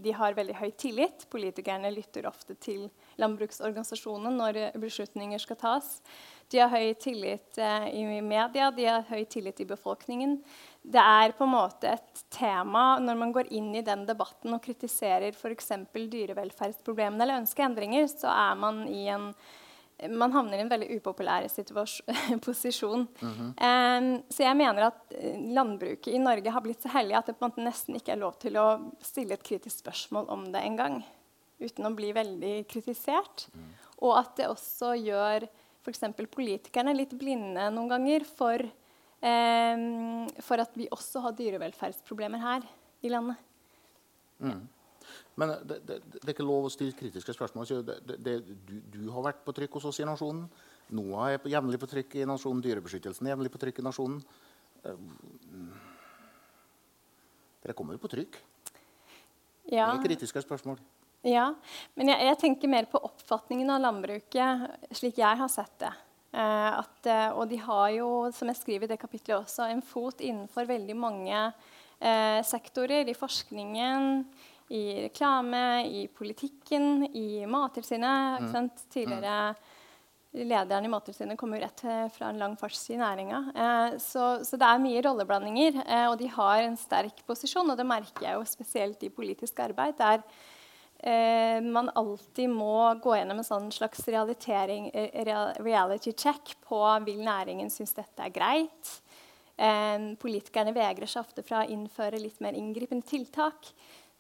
[0.04, 1.28] de har veldig høy tillit.
[1.32, 2.86] Politikerne lytter ofte til
[3.22, 5.98] landbruksorganisasjonene når beslutninger skal tas.
[6.54, 10.40] De har høy tillit eh, i media, de har høy tillit i befolkningen
[10.84, 14.64] det er på en måte et tema når man går inn i den debatten og
[14.66, 15.72] kritiserer f.eks.
[15.96, 19.32] dyrevelferdsproblemene eller ønsker endringer, så er man i en
[20.10, 21.46] man havner i en veldig upopulær
[22.46, 23.08] posisjon.
[23.22, 23.52] Mm -hmm.
[24.18, 27.40] um, så jeg mener at eh, landbruket i Norge har blitt så hellig at det
[27.40, 30.62] på en måte nesten ikke er lov til å stille et kritisk spørsmål om det
[30.62, 31.04] engang.
[31.60, 33.48] Uten å bli veldig kritisert.
[33.54, 33.70] Mm.
[33.98, 35.48] Og at det også gjør
[35.84, 36.02] f.eks.
[36.32, 38.60] politikerne litt blinde noen ganger for
[39.24, 42.66] for at vi også har dyrevelferdsproblemer her
[43.04, 43.40] i landet.
[44.44, 44.66] Mm.
[45.36, 47.68] Men det, det, det, er ikke lov å stille kritiske spørsmål.
[47.88, 50.46] Det, du, du, har vært på trykk hos oss i Nasjonen.
[50.94, 52.62] NOAH er jevnlig på trykk i Nasjonen.
[52.66, 54.20] Dyrebeskyttelsen er jevnlig på trykk i Nasjonen.
[54.84, 55.72] Um,
[57.64, 58.38] dere kommer jo på trykk.
[59.72, 59.88] Ja.
[59.88, 60.82] Det er kritiske spørsmål.
[61.24, 61.54] Ja,
[61.96, 65.94] men jeg, jeg tenker mer på oppfatningen av landbruket slik jeg har sett det.
[66.34, 69.84] Eh, at, eh, og de har jo, som jeg skriver i det kapitlet også, en
[69.86, 73.06] fot innenfor veldig mange eh, sektorer.
[73.06, 74.26] I forskningen,
[74.74, 78.50] i reklame, i politikken, i Mattilsynet.
[78.50, 78.70] Mm.
[78.94, 79.54] Tidligere
[80.34, 81.84] lederen i Mattilsynet kommer jo rett
[82.16, 83.44] fra en lang fartstid i næringa.
[83.54, 87.70] Eh, så, så, det er mye rolleblandinger, eh, og de har en sterk posisjon.
[87.70, 90.00] Og det merker jeg jo spesielt i politisk arbeid.
[90.02, 90.26] der
[91.04, 97.72] eh, man alltid må gå gjennom en sånn slags eh, reality check på vil næringen
[97.74, 98.94] synes dette er greit.
[99.58, 103.74] Eh, politikerne vegrer seg ofte fra å innføre litt mer inngripende tiltak.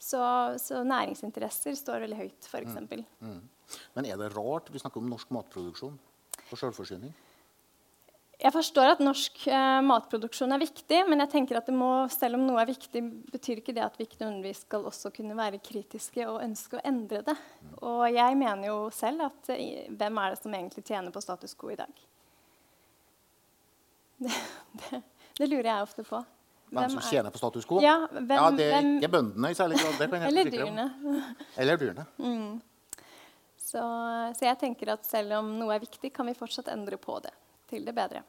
[0.04, 0.20] Så,
[0.60, 2.76] så næringsinteresser står veldig høyt, f.eks.
[2.76, 3.06] Mm.
[3.24, 3.78] Mm.
[3.96, 7.14] Men er det rart vi snakker om norsk matproduksjon og selvforsyning?
[8.44, 12.44] Jeg forstår at norsk eh, matproduksjon er viktig, men jeg tenker at må, selv om
[12.44, 13.00] noe er viktig,
[13.32, 16.84] betyr ikke det at vi ikke nødvendigvis skal også kunne være kritiske og ønske å
[16.84, 17.38] endre det.
[17.80, 21.56] Og jeg mener jo selv at eh, hvem er det som egentlig tjener på status
[21.56, 22.04] quo i dag?
[24.24, 24.36] Det,
[24.80, 25.00] det,
[25.40, 26.20] det lurer jeg ofte på.
[26.74, 27.80] Hvem som tjener på status quo?
[27.84, 30.14] Ja, hvem, ja Det er ikke bøndene i særlig grad.
[30.30, 30.86] Eller dyrene.
[31.60, 32.06] Eller dyrene.
[32.18, 32.62] Mm.
[33.58, 33.84] Så,
[34.38, 37.34] så jeg tenker at selv om noe er viktig, kan vi fortsatt endre på det
[37.74, 38.24] til det bedre.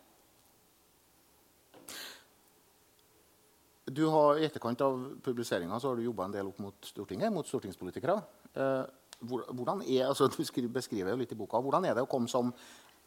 [3.84, 7.46] Du har, I etterkant av publiseringa har du jobba en del opp mot Stortinget, mot
[7.46, 8.16] stortingspolitikere.
[8.54, 8.84] Eh,
[9.20, 12.52] hvordan er, altså, du beskriver jo litt i boka, hvordan er det å komme som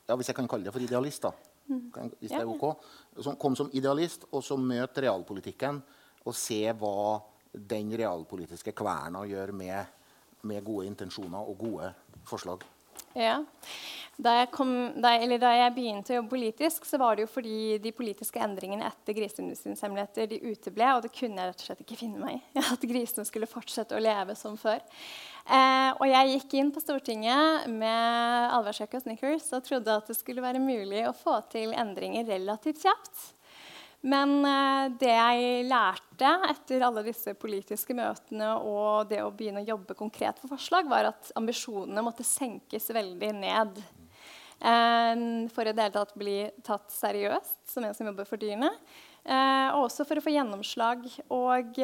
[0.08, 1.34] ja, hvis jeg kan kalle det for idealist, da,
[1.68, 1.82] mm.
[2.22, 2.86] hvis det er ok,
[3.26, 5.82] som kom som idealist og så møte realpolitikken
[6.24, 7.18] og se hva
[7.52, 10.00] den realpolitiske kverna gjør med,
[10.48, 11.92] med gode intensjoner og gode
[12.28, 12.63] forslag?
[13.15, 13.39] Ja.
[14.17, 17.78] Da jeg, kom, da, da jeg, begynte å jobbe politisk, så var det jo fordi
[17.84, 20.88] de politiske endringene etter griseindustriens hemmeligheter de uteble.
[20.96, 22.41] Og det kunne jeg rett og slett ikke finne meg i.
[22.74, 24.82] At grisene skulle fortsette å leve som før.
[25.46, 30.17] Eh, og jeg gikk inn på Stortinget med allværsjakke og snickers og trodde at det
[30.17, 33.37] skulle være mulig å få til endringer relativt kjapt.
[34.06, 39.70] Men uh, det jeg lærte etter alle disse politiske møtene og det å begynne å
[39.74, 43.82] jobbe konkret for forslag, var at ambisjonene måtte senkes veldig ned.
[44.58, 48.72] Uh, for i det hele tatt bli tatt seriøst som en som jobber for dyrene.
[49.28, 51.04] Uh, og også for å få gjennomslag.
[51.34, 51.82] Og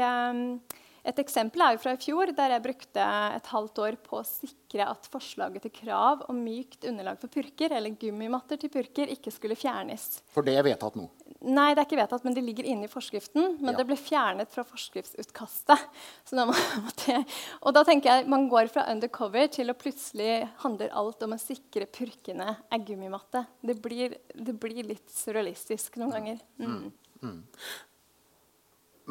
[1.03, 4.27] et eksempel er jo fra i fjor, der jeg brukte et halvt år på å
[4.27, 9.33] sikre at forslaget til krav om mykt underlag for purker, eller gummimatter til purker, ikke
[9.35, 10.21] skulle fjernes.
[10.31, 11.09] For det er vedtatt nå?
[11.43, 13.57] Nei, det er ikke vedtatt, men det ligger inne i forskriften.
[13.59, 13.79] Men ja.
[13.81, 15.87] det ble fjernet fra forskriftsutkastet.
[16.85, 17.17] Måtte,
[17.61, 21.41] og da tenker jeg man går fra undercover til å plutselig handler alt om å
[21.41, 23.43] sikre purkene er gummimatte.
[23.59, 26.43] Det blir, det blir litt surrealistisk noen ganger.
[26.61, 26.69] Mm.
[26.69, 26.91] Mm.
[27.27, 27.41] mm.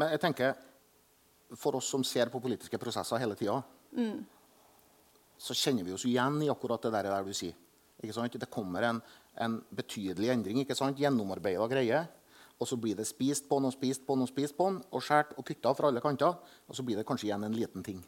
[0.00, 0.54] Men jeg tenker
[1.58, 3.58] for oss som ser på politiske prosesser hele tida,
[3.92, 4.24] mm.
[5.36, 7.58] så kjenner vi oss igjen i akkurat det der, der du sier.
[8.02, 8.98] Det kommer en,
[9.38, 10.64] en, betydelig endring.
[10.64, 10.98] ikke sant?
[10.98, 12.00] Gjennomarbeida greie.
[12.62, 14.78] Og så blir det spist på den og spist på den og spist på den,
[14.94, 16.38] og skåret og kutta fra alle kanter.
[16.68, 17.98] Og så blir det kanskje igjen en liten ting.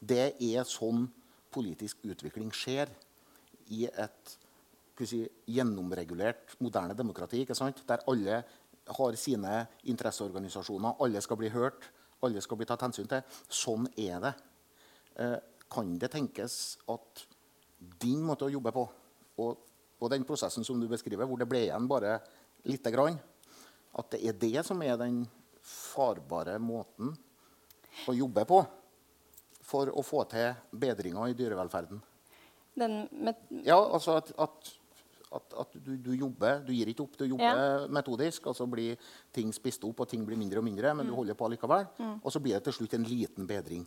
[0.00, 1.06] Det er sånn
[1.54, 2.90] politisk utvikling skjer
[3.70, 4.34] i et
[5.06, 7.44] si, gjennomregulert, moderne demokrati.
[7.46, 8.42] Der alle
[8.90, 11.86] har sine interesseorganisasjoner, alle skal bli hørt
[12.26, 13.38] alle skal bli tatt hensyn til.
[13.48, 14.34] Sånn er det.
[15.20, 15.36] Eh,
[15.70, 16.54] kan det tenkes
[16.90, 17.24] at
[18.02, 18.84] din måte å jobbe på,
[19.40, 19.66] og,
[20.00, 22.18] og den prosessen som du beskriver, hvor det ble igjen bare
[22.68, 23.16] lite grann,
[23.98, 25.24] at det er det som er den
[25.64, 27.14] farbare måten
[28.08, 28.60] å jobbe på
[29.70, 32.00] for å få til bedringer i dyrevelferden?
[33.66, 34.76] ja, altså at, at
[35.30, 37.16] at, at du, du, jobber, du gir ikke opp.
[37.20, 37.86] Du jobber ja.
[37.94, 38.98] metodisk, og så blir
[39.34, 41.10] ting spist opp, og ting blir mindre og mindre, men mm.
[41.10, 41.86] du holder på likevel.
[42.00, 42.16] Mm.
[42.18, 43.84] Og så blir det til slutt en liten bedring.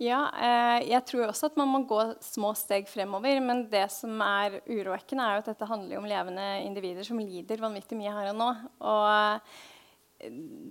[0.00, 3.36] Ja, eh, jeg tror også at man må gå små steg fremover.
[3.44, 7.60] Men det som er urovekkende, er jo at dette handler om levende individer som lider
[7.60, 8.48] vanvittig mye her og nå.
[8.80, 9.60] Og eh,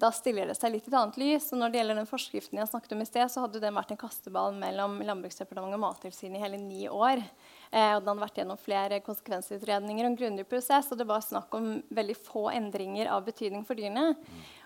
[0.02, 1.52] da stiller det seg litt i et annet lys.
[1.54, 3.94] Og når det gjelder den forskriften jeg snakket om i sted, så hadde den vært
[3.94, 7.22] en kasteball mellom Landbruksdepartementet og Mattilsynet i hele ni år.
[7.69, 10.89] Eh, og den hadde vært gjennom flere konsekvensutredninger og en grundig prosess.
[10.89, 14.15] Og det var snakk om veldig få endringer av betydning for dyrene.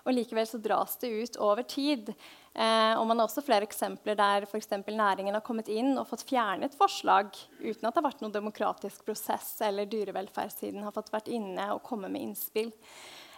[0.04, 2.14] Og likevel så dras det ut over tid.
[2.54, 4.72] Eh, og man har også flere eksempler der f.eks.
[4.88, 9.04] næringen har kommet inn og fått fjernet forslag uten at det har vært noen demokratisk
[9.08, 12.72] prosess eller dyrevelferdssiden har fått vært inne og komme med innspill.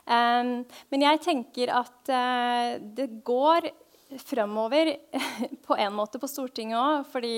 [0.05, 0.59] Um,
[0.93, 3.71] men jeg tenker at uh, det går
[4.21, 4.91] fremover
[5.65, 7.07] på en måte på Stortinget òg.
[7.09, 7.37] fordi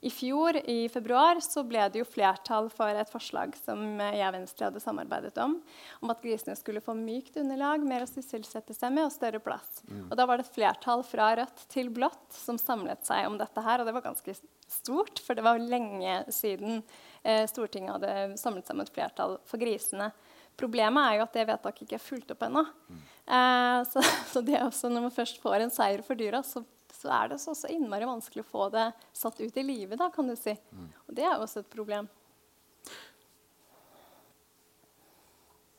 [0.00, 4.34] i fjor, i februar, så ble det jo flertall for et forslag som jeg og
[4.36, 5.56] Venstre hadde samarbeidet om,
[6.02, 9.82] om at grisene skulle få mykt underlag, mer å sysselsette seg med og større plass.
[9.88, 10.06] Mm.
[10.06, 13.64] Og Da var det et flertall fra rødt til blått som samlet seg om dette
[13.64, 13.82] her.
[13.82, 14.36] Og det var ganske
[14.68, 16.82] stort, for det var lenge siden
[17.24, 20.12] eh, Stortinget hadde samlet seg om et flertall for grisene.
[20.58, 22.64] Problemet er jo at det vedtaket ikke er fulgt opp ennå.
[22.90, 23.02] Mm.
[23.34, 26.64] Eh, så, så, det er også når man først får en seier for dyra, så,
[26.98, 30.08] så er det så, så, innmari vanskelig å få det satt ut i livet, da,
[30.10, 30.54] kan du si.
[30.74, 30.88] Mm.
[31.06, 32.08] Og det er jo også et problem.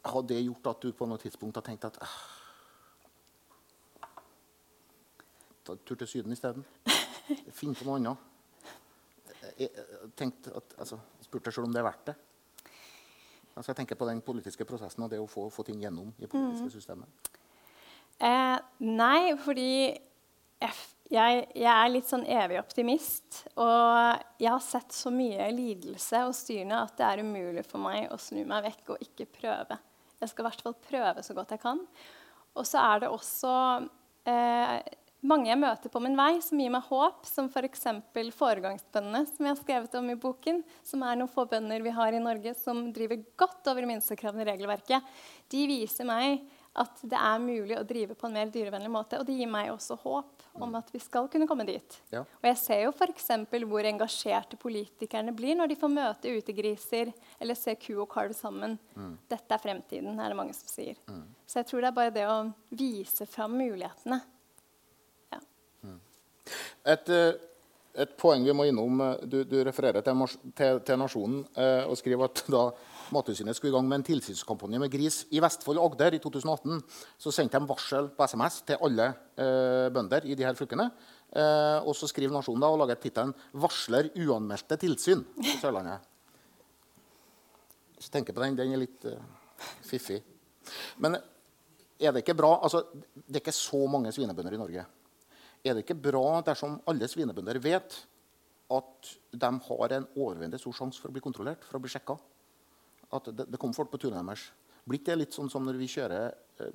[0.10, 2.20] Har det gjort at du på noe tidspunkt har tenkt at ah,
[5.68, 6.64] Ta tur til Syden isteden?
[7.54, 8.26] Finn på noe annet?
[9.60, 12.16] Jeg, jeg, at, altså, spurte sjøl om det er verdt det.
[13.60, 16.30] Altså jeg tenker på den politiske prosessen og det å få, få ting gjennom i
[16.32, 16.74] politiske mm.
[16.74, 17.30] systemet.
[18.24, 20.72] Eh, nei, fordi jeg,
[21.10, 23.44] jeg, jeg, er litt sånn evig optimist.
[23.58, 28.12] Og jeg har sett så mye lidelse hos dyrene at det er umulig for meg
[28.14, 29.80] å snu meg vekk og ikke prøve.
[30.20, 31.82] Jeg skal i hvert fall prøve så godt jeg kan.
[32.58, 33.54] Og så er det også
[34.30, 34.78] eh,
[35.26, 37.88] mange jeg møter på min vei, som gir meg håp, som f.eks.
[38.14, 41.96] For foregangsbøndene, som jeg har skrevet om i boken, som er noen få bønder vi
[41.96, 45.10] har i Norge som driver godt over minstekravene i regelverket.
[45.52, 46.44] De viser meg
[46.80, 49.20] at det er mulig å drive på en mer dyrevennlig måte.
[49.20, 51.98] Og det gir meg også håp om at vi skal kunne komme dit.
[52.14, 52.22] Ja.
[52.24, 53.30] Og jeg ser jo f.eks.
[53.70, 58.78] hvor engasjerte politikerne blir når de får møte utegriser eller se ku og kalv sammen.
[59.30, 61.00] Dette er fremtiden, er det mange som sier.
[61.46, 64.22] Så jeg tror det er bare det å vise fram mulighetene.
[65.34, 65.42] Ja.
[66.94, 67.34] Et, eh,
[68.04, 70.24] et poeng vi må innom eh, Du, du refererer til,
[70.58, 72.64] til, til Nasjonen eh, og skriver at da
[73.14, 76.82] Mattilsynet skulle i gang med en tilsynskampanje med gris i Vestfold og Agder i 2018,
[77.18, 79.08] så sendte de varsel på SMS til alle
[79.40, 80.90] eh, bønder i de her fylkene.
[81.30, 86.06] Eh, og så skriver Nasjonen da og lager tittelen 'Varsler uanmeldte tilsyn' på Sørlandet.
[87.98, 89.20] Hvis tenker på den, den er litt eh,
[89.84, 90.22] fiffig.
[90.98, 91.18] Men
[92.00, 94.86] er det ikke bra altså, Det er ikke så mange svinebønder i Norge.
[95.66, 97.98] Er det ikke bra dersom alle svinebønder vet
[98.70, 102.16] at de har en overveiende stor sjanse for å bli kontrollert, for å bli sjekka?
[103.16, 104.50] At det, det kommer folk på tunet deres.
[104.90, 106.74] Blir det litt sånn som når vi kjører eh,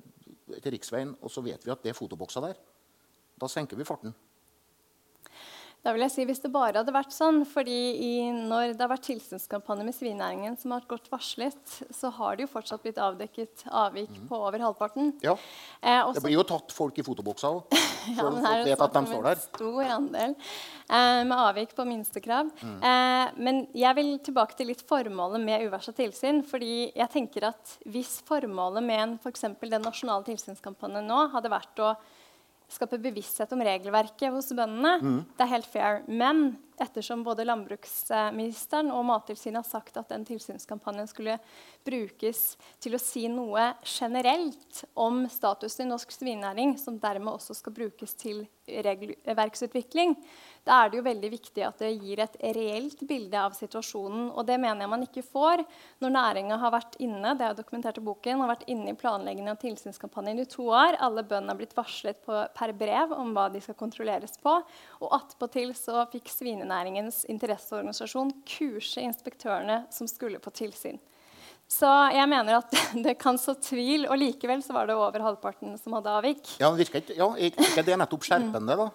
[0.61, 2.59] til riksveien, og så vet vi at det er fotobokser der?
[3.39, 4.13] Da senker vi farten.
[5.85, 8.89] Da vil jeg si Hvis det bare hadde vært sånn, fordi i, når det har
[8.89, 13.67] vært tilsynskampanje med svinenæringen som har godt varslet, så har det jo fortsatt blitt avdekket
[13.69, 15.13] avvik på over halvparten.
[15.21, 15.35] Ja.
[15.85, 17.77] Eh, Det blir jo tatt folk i fotoboksa òg.
[18.17, 19.43] ja, her er folk vet at de om står der.
[19.45, 22.49] stor andel eh, med avvik på minstekrav.
[22.65, 22.75] Mm.
[22.89, 26.41] Eh, men jeg vil tilbake til litt formålet med uvarsla tilsyn.
[26.49, 29.45] fordi jeg tenker at Hvis formålet med f.eks.
[29.53, 31.93] for den nasjonale tilsynskampanjen nå hadde vært å
[32.75, 35.19] skape bevissthet om regelverket hos bøndene, Mm.
[35.37, 36.01] det er helt fair.
[36.07, 41.37] Men ettersom både landbruksministeren og Mattilsynet har sagt at den tilsynskampanjen skulle
[41.85, 42.43] brukes
[42.83, 48.15] til å si noe generelt om statusen i norsk svinenæring, som dermed også skal brukes
[48.19, 50.15] til regelverksutvikling,
[50.65, 54.31] da er det jo veldig viktig at det gir et reelt bilde av situasjonen.
[54.33, 55.61] Og det mener jeg man ikke får
[56.01, 59.53] når næringa har vært inne det er dokumentert i boken, har vært inne i planleggingen
[59.53, 60.97] av tilsynskampanjen i to år.
[60.97, 64.55] Alle bøndene har blitt varslet på, per brev om hva de skal kontrolleres på.
[65.03, 66.33] Og attpåtil så fikk
[66.65, 70.97] svinenæringens interesseorganisasjon kurse inspektørene som skulle på tilsyn.
[71.67, 72.73] Så jeg mener at
[73.05, 76.57] det kan så tvil, og likevel så var det over halvparten som hadde avvik.
[76.61, 78.89] Ja, virker ikke, ja, er ikke det nettopp skjerpende, da?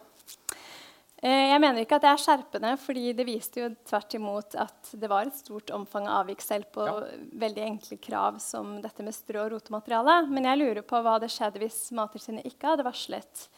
[1.22, 4.92] Eh, Jeg mener ikke at det er skjerpende, fordi det viste jo tvert imot at
[4.96, 6.94] det var et stort omfang av avvik selv på Ja.
[7.42, 10.20] veldig enkle krav som dette med strå og rotemateriale.
[10.30, 13.48] Men jeg lurer på hva det skjedde hvis Mattilsynet ikke hadde varslet.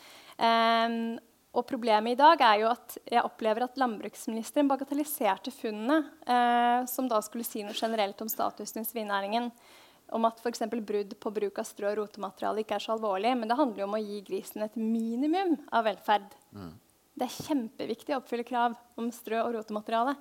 [0.40, 1.20] Em,
[1.53, 7.11] og problemet i dag er jo at jeg opplever at landbruksministeren bagatelliserte funnene, eh, som
[7.11, 9.51] da skulle si noe generelt om statusen i svinenæringen.
[10.12, 10.65] Om at f.eks.
[10.73, 13.35] brudd på bruk av strø og rotemateriale ikke er så alvorlig.
[13.37, 16.33] Men det handler jo om å gi grisen et minimum av velferd.
[17.12, 20.17] Det er kjempeviktig å oppfylle krav om strø og rotemateriale.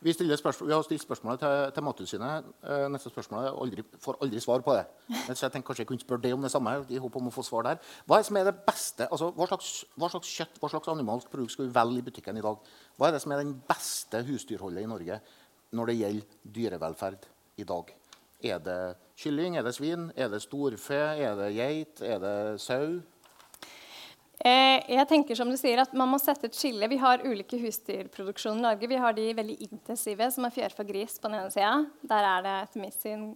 [0.00, 2.48] Vi, spørsmål, vi har stilt spørsmålet til, til Mattilsynet.
[2.66, 4.84] Eh, neste spørsmål er aldri, får aldri svar på det.
[5.08, 6.74] Men så jeg tenkte kanskje jeg kunne spørre deg om det samme.
[6.88, 7.80] i håp om å få svar der.
[8.04, 10.92] Hva er det som er det beste, altså, hva, slags, hva slags kjøtt hva slags
[10.92, 12.68] animalsk produkt skal vi velge i butikken i dag?
[12.98, 15.20] Hva er det som er den beste husdyrholdet i Norge
[15.74, 17.26] når det gjelder dyrevelferd
[17.56, 17.96] i dag?
[18.44, 18.78] Er det
[19.16, 19.56] kylling?
[19.56, 20.10] Er det svin?
[20.16, 21.00] Er det storfe?
[21.16, 22.04] Er det geit?
[22.04, 23.00] Er det sau?
[24.42, 26.88] Eh, jeg tenker som du sier at Man må sette et skille.
[26.90, 28.90] Vi har ulike husdyrproduksjoner i Norge.
[28.90, 31.74] Vi har de veldig intensive, som er fjørfe og gris på den ene sida.
[32.02, 33.26] Der er det etter mitt syn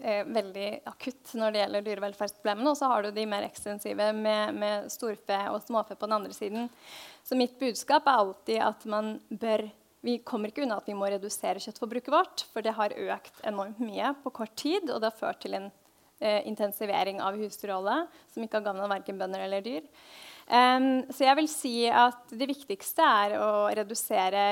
[0.00, 2.70] eh, veldig akutt når det gjelder dyrevelferdsproblemene.
[2.70, 6.36] Og så har du de mer ekstensive med, med storfe og småfe på den andre
[6.36, 6.68] siden.
[7.26, 9.66] Så mitt budskap er alltid at man bør
[10.04, 13.78] vi kommer ikke unna at vi må redusere kjøttforbruket vårt, for det har økt enormt
[13.80, 15.70] mye på kort tid, og det har ført til en
[16.48, 19.84] intensivering av husdyrholdet som ikke har gagna verken bønder eller dyr.
[20.44, 24.42] Så jeg vil si at det viktigste er å redusere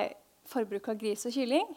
[0.49, 1.69] forbruket av gris og kylling.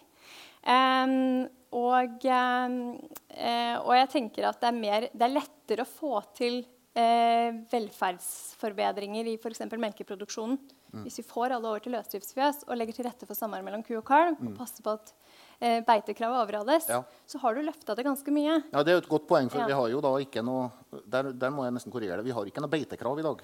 [1.76, 6.62] Og, eh, og jeg tenker at det er, mer, det er lettere å få til
[6.96, 9.66] eh, velferdsforbedringer i f.eks.
[9.74, 10.60] melkeproduksjonen.
[11.04, 13.98] Hvis vi får alle over til løsdriftsfjøs og legger til rette for samarbeid mellom ku
[13.98, 17.04] og kalv, og passer på at eh, beitekravet overholdes, Ja.
[17.26, 18.64] så har du løfta det ganske mye.
[18.74, 19.66] Ja, Det er jo et godt poeng, for Ja.
[19.66, 20.72] vi har jo da ikke noe
[21.08, 22.26] der, der må jeg nesten korrigere det.
[22.26, 23.42] Vi har ikke noe beitekrav i dag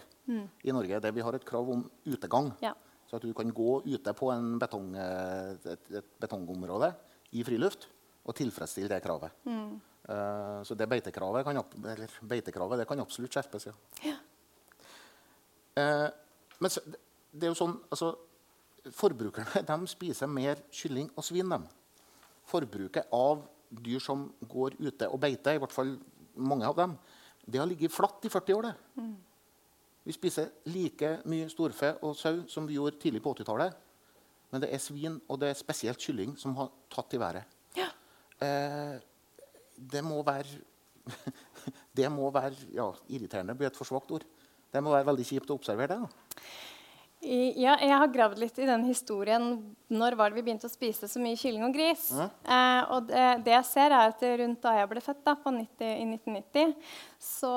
[0.63, 0.99] i Norge.
[1.01, 2.53] Det, vi har et krav om utegang.
[2.61, 2.73] Ja.
[3.07, 6.93] Så at du kan gå ute på en betong, eh, et, et betongområde
[7.33, 7.87] i friluft
[8.25, 9.31] og tilfredsstille det kravet.
[9.47, 11.59] Eh, så det beitekravet kan,
[12.27, 13.67] beitekravet det kan absolutt skjerpes.
[14.03, 14.15] Ja.
[15.77, 16.09] Uh,
[16.59, 16.81] men så,
[17.31, 18.17] det er jo sånn, altså,
[18.91, 21.47] Forbrukerne de spiser mer kylling og svin.
[21.53, 21.67] Dem.
[22.51, 25.95] Forbruket av dyr som går ute og beiter, i hvert fall
[26.35, 26.95] mange av dem,
[27.47, 28.67] det har ligget flatt i 40 år.
[28.69, 29.05] det.
[30.03, 33.75] Vi spiser like mye storfe og sau som vi gjorde tidlig på 80-tallet.
[34.51, 37.57] Men det er svin og det er spesielt kylling som har tatt i været.
[37.77, 37.87] Ja.
[38.41, 38.97] Eh,
[39.77, 40.59] det må være
[41.97, 44.25] Det må være ja, irriterende, blir et for svakt ord.
[44.71, 46.05] Det må være veldig kjipt å observere det.
[46.05, 46.41] da.
[47.21, 49.51] Ja, jeg har gravd litt i den historien.
[49.93, 52.07] Når var det vi begynte å spise så mye kylling og gris?
[52.17, 55.85] Eh, og det, det, jeg ser, er at rundt da jeg ble født, da, 90,
[55.85, 56.73] i 1990,
[57.21, 57.51] så,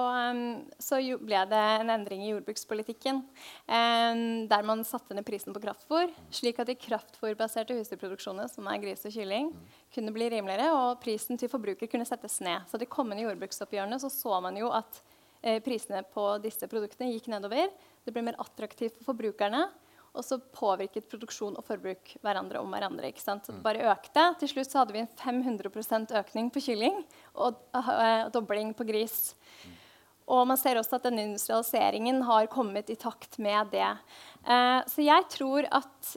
[0.85, 3.23] så ble det en endring i jordbrukspolitikken.
[3.65, 8.85] Um, der man satte ned prisen på kraftfôr, slik at de kraftfôrbaserte husdyrproduksjonene, som er
[8.85, 9.49] gris og kylling,
[9.97, 12.69] kunne bli rimeligere, og prisen til forbruker kunne settes ned.
[12.69, 15.01] Så de kommende jordbruksoppgjørene så, så man jo at
[15.41, 17.73] eh, prisene på disse produktene gikk nedover.
[18.05, 19.67] Det ble mer attraktivt for forbrukerne.
[20.15, 23.09] Og så påvirket produksjon og forbruk hverandre om hverandre.
[23.11, 23.47] ikke sant?
[23.47, 24.29] Så det bare økte.
[24.39, 27.01] Til slutt så hadde vi en 500% økning på kylling
[27.35, 29.35] og uh, dobling på gris.
[30.31, 33.91] Og man ser også at denne industrialiseringen har kommet i takt med det.
[34.47, 36.15] Uh, så jeg tror at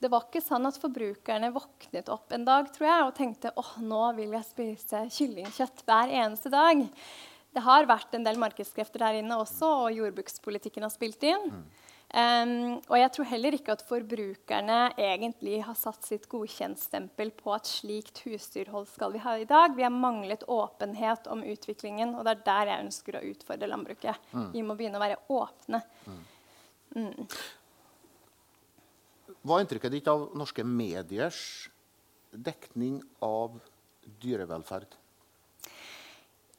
[0.00, 3.74] det var ikke sånn at forbrukerne våknet opp en dag tror jeg, og tenkte åh,
[3.82, 6.86] nå vil jeg spise kyllingkjøtt hver eneste dag.
[7.50, 11.48] Det har vært en del markedskrefter der inne også, og jordbrukspolitikken har spilt inn.
[12.10, 17.70] Um, og jeg tror heller ikke at forbrukerne egentlig har satt sitt godkjentstempel på at
[17.70, 19.76] slikt husdyrhold skal vi ha i dag.
[19.76, 24.30] Vi har manglet åpenhet om utviklingen, og det er der jeg ønsker å utfordre landbruket.
[24.34, 24.48] Mm.
[24.56, 25.82] Vi må begynne å være åpne.
[26.06, 26.20] Mm.
[26.98, 27.36] mm.
[29.40, 31.70] Hva er inntrykket ditt av norske mediers
[32.30, 33.54] dekning av
[34.20, 34.98] dyrevelferd?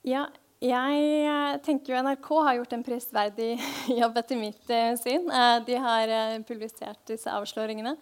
[0.08, 0.30] Ja,
[0.62, 3.55] jeg eh, tenker jo NRK har gjort en prisverdig
[4.01, 5.26] jobb etter mitt uh, syn.
[5.26, 6.14] Uh, de har
[6.45, 7.95] publisert disse avsløringene.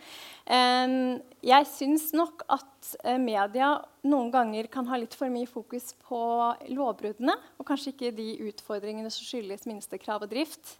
[1.45, 2.89] jeg syns nok at
[3.21, 6.19] media noen ganger kan ha litt for mye fokus på
[6.73, 10.75] lovbruddene, og kanskje ikke de utfordringene som skyldes minstekrav og drift.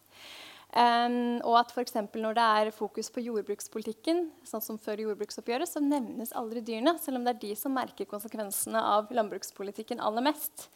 [0.74, 1.96] Og at f.eks.
[2.14, 7.20] når det er fokus på jordbrukspolitikken, sånn som før jordbruksoppgjøret, så nevnes aldri dyrene, selv
[7.20, 10.68] om det er de som merker konsekvensene av landbrukspolitikken aller mest.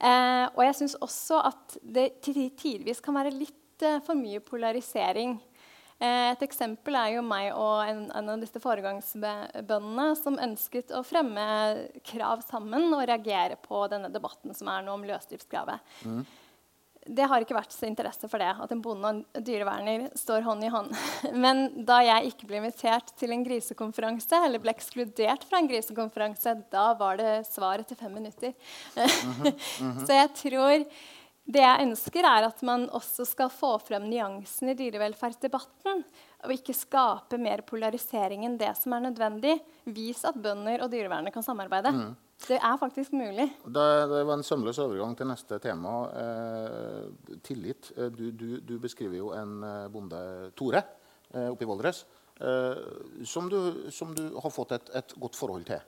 [0.00, 5.34] Uh, og jeg syns også at det tidvis kan være litt eh, for mye polarisering.
[6.00, 11.02] Eh, et eksempel er jo meg og en, en av disse foregangsbøndene som ønsket å
[11.04, 11.44] fremme
[12.08, 15.92] krav sammen og reagere på denne debatten som er nå om løsdriftskravet.
[16.08, 16.22] Mm
[17.06, 20.44] det har ikke vært så interesse for det, at en bonde og en dyreverner står
[20.44, 20.90] hånd i hånd.
[21.44, 26.58] Men da jeg ikke ble invitert til en grisekonferanse, eller ble ekskludert fra en grisekonferanse,
[26.72, 28.52] da var det svar etter fem minutter.
[29.00, 30.06] Mm -hmm, mm -hmm.
[30.06, 30.84] så jeg tror
[31.50, 36.04] det jeg ønsker, er at man også skal få frem nyansen i dyrevelferdsdebatten.
[36.44, 39.58] Og ikke skape mer polarisering enn det som er nødvendig.
[39.84, 41.92] Vis at bønder og dyrevernere kan samarbeide.
[41.92, 42.16] Mm.
[42.40, 43.46] Det er faktisk mulig.
[43.64, 45.92] Det, det, var en sømløs overgang til neste tema.
[46.22, 47.92] Eh, tillit.
[47.96, 50.20] Eh, du, du, du, beskriver jo en eh, bonde,
[50.56, 50.82] Tore,
[51.34, 52.04] eh, oppe i Valdres,
[52.40, 52.80] eh,
[53.28, 53.50] som,
[53.92, 55.84] som, du har fått et, et godt forhold til.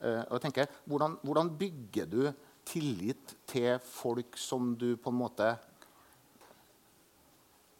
[0.00, 2.22] Eh, og jeg tenker, hvordan, hvordan, bygger du
[2.64, 5.56] tillit til folk som du på en måte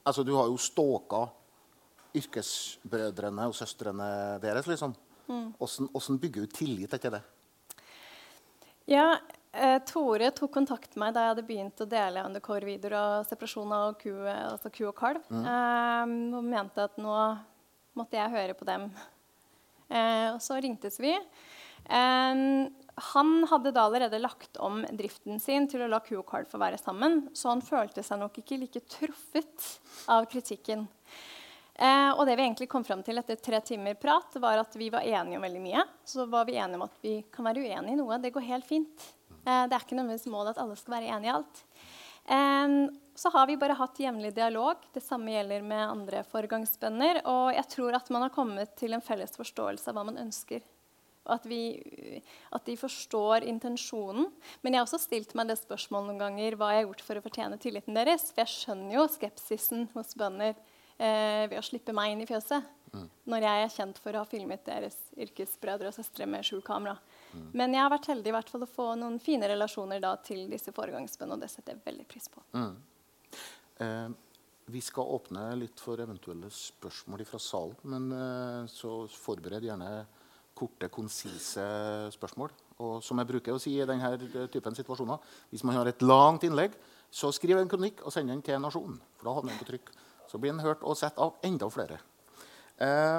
[0.00, 1.26] Altså, du har jo stalka
[2.16, 4.06] yrkesbrødrene og søstrene
[4.42, 4.94] deres, liksom.
[5.28, 5.50] Mm.
[5.60, 7.20] Hvordan, bygger du tillit etter det?
[8.90, 9.18] Ja,
[9.52, 13.74] eh, Tore tok kontakt med meg da jeg hadde begynt å dele undercover-videoer av separasjon
[13.76, 15.22] av ku, altså ku og kalv.
[15.30, 15.46] Mm.
[15.52, 17.14] Eh, og mente at nå
[17.98, 18.88] måtte jeg høre på dem.
[19.90, 21.14] Eh, og så ringtes vi.
[21.86, 22.42] Eh,
[23.14, 26.58] han hadde da allerede lagt om driften sin til å la ku og kalv få
[26.60, 29.70] være sammen, så han følte seg nok ikke like truffet
[30.10, 30.88] av kritikken.
[31.80, 34.90] Eh, og det vi egentlig kom fram til etter tre timer prat, var at vi
[34.92, 35.84] var enige om veldig mye.
[36.04, 38.18] Så var vi enige om at vi kan være uenige i noe.
[38.20, 39.06] Det går helt fint.
[39.40, 41.62] Eh, det er ikke nødvendigvis målet at alle skal være enige i alt.
[42.36, 42.74] Eh,
[43.20, 44.84] så har vi bare hatt jevnlig dialog.
[44.92, 47.22] Det samme gjelder med andre foregangsbønder.
[47.32, 50.60] Og jeg tror at man har kommet til en felles forståelse av hva man ønsker.
[51.28, 52.20] Og at, vi,
[52.52, 54.28] at de forstår intensjonen.
[54.60, 57.20] Men jeg har også stilt meg det spørsmålet noen ganger hva jeg har gjort for
[57.20, 58.28] å fortjene tilliten deres.
[58.32, 60.56] For jeg skjønner jo skepsisen hos bønder
[61.00, 62.68] eh, ved å slippe meg inn i fjøset.
[62.90, 63.06] Mm.
[63.30, 66.96] Når jeg er kjent for å ha filmet deres yrkesbrødre og søstre med skjult kamera.
[67.32, 67.44] Mm.
[67.60, 70.48] Men jeg har vært heldig i hvert fall å få noen fine relasjoner da, til
[70.50, 72.42] disse foregangsbøndene, og det setter jeg veldig pris på.
[72.58, 72.72] Mm.
[73.86, 74.08] Eh,
[74.70, 79.92] vi skal åpne litt for eventuelle spørsmål fra salen, men eh, så forbered gjerne
[80.60, 81.64] korte, konsise
[82.14, 82.52] spørsmål.
[82.80, 84.12] Og som jeg bruker å si i denne
[84.52, 85.20] typen situasjoner,
[85.52, 86.74] hvis man har et langt innlegg,
[87.10, 88.98] så skriv en kronikk og send den til Nasjonen.
[89.18, 89.90] For da havner den på trykk.
[90.30, 91.98] Så blir den hørt og sett av enda flere.
[92.78, 93.18] Eh,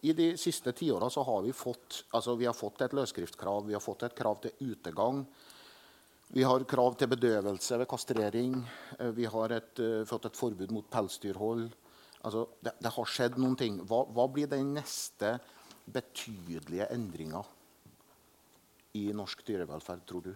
[0.00, 3.84] I de siste tiåra har vi fått, altså vi har fått et løsskriftkrav, vi har
[3.84, 5.26] fått et krav til utegang.
[6.28, 8.56] Vi har krav til bedøvelse ved kastrering.
[8.98, 11.68] Eh, vi har et, uh, fått et forbud mot pelsdyrhold.
[12.24, 13.78] Altså, det, det, har skjedd noen ting.
[13.86, 15.36] Hva, hva blir den neste
[15.86, 17.44] betydelige endringa
[18.98, 20.32] i norsk dyrevelferd, tror du?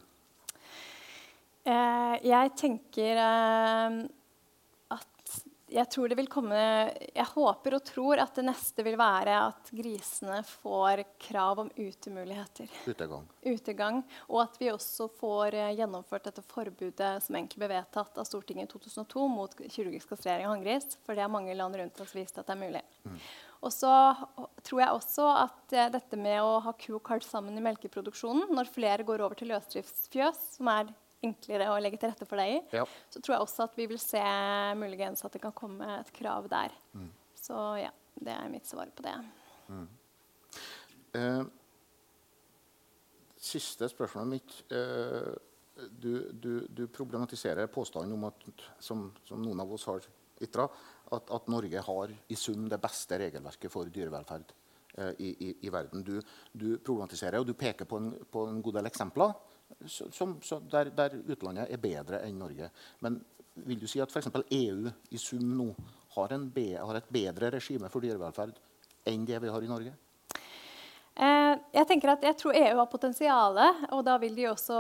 [1.66, 3.99] Eh, jeg tenker eh,
[5.71, 6.59] jeg tror det vil komme
[7.14, 12.71] Jeg håper og tror at det neste vil være at grisene får krav om utemuligheter.
[12.87, 13.29] Utegang.
[13.45, 14.01] Utegang.
[14.29, 18.68] Og at vi også får eh, gjennomført dette forbudet som egentlig ble vedtatt av Stortinget
[18.68, 20.97] i 2002 mot kirurgisk kastrering av hanngris.
[21.05, 22.85] For det har mange land rundt oss vist at det er mulig.
[23.61, 23.93] Og så
[24.64, 28.51] tror jeg også at eh, dette med å ha ku og kalv sammen i melkeproduksjonen,
[28.57, 30.93] når flere går over til løsdriftsfjøs, som er
[31.23, 32.85] enklere å legge til rette for deg i, Ja.
[33.12, 34.23] så tror jeg også at vi vil se
[34.81, 36.73] muligens at det kan komme et krav der.
[37.37, 37.91] Så ja,
[38.21, 39.14] det er mitt svar på det.
[41.14, 41.43] Eh,
[43.41, 44.57] siste spørsmålet mitt.
[44.73, 45.33] Eh,
[45.91, 48.43] du, du, du problematiserer påstanden om at,
[48.85, 50.05] som, som noen av oss har
[50.45, 50.66] ytra,
[51.12, 54.53] at, at Norge har i sum det beste regelverket for dyrevelferd
[54.99, 56.05] eh, i, i, i verden.
[56.05, 56.18] Du,
[56.53, 59.33] du problematiserer og du peker på en, på en god del eksempler
[59.87, 62.71] som, så der, der utlandet er bedre enn Norge.
[63.05, 63.21] Men
[63.66, 64.31] vil du si at f.eks.
[64.57, 65.71] EU i sum nå
[66.16, 68.59] har, be, har et bedre regime for dyrevelferd
[69.11, 69.95] enn det vi har i Norge?
[71.21, 74.77] Eh, jeg tenker at jeg tror EU har potensialet, og da vil de også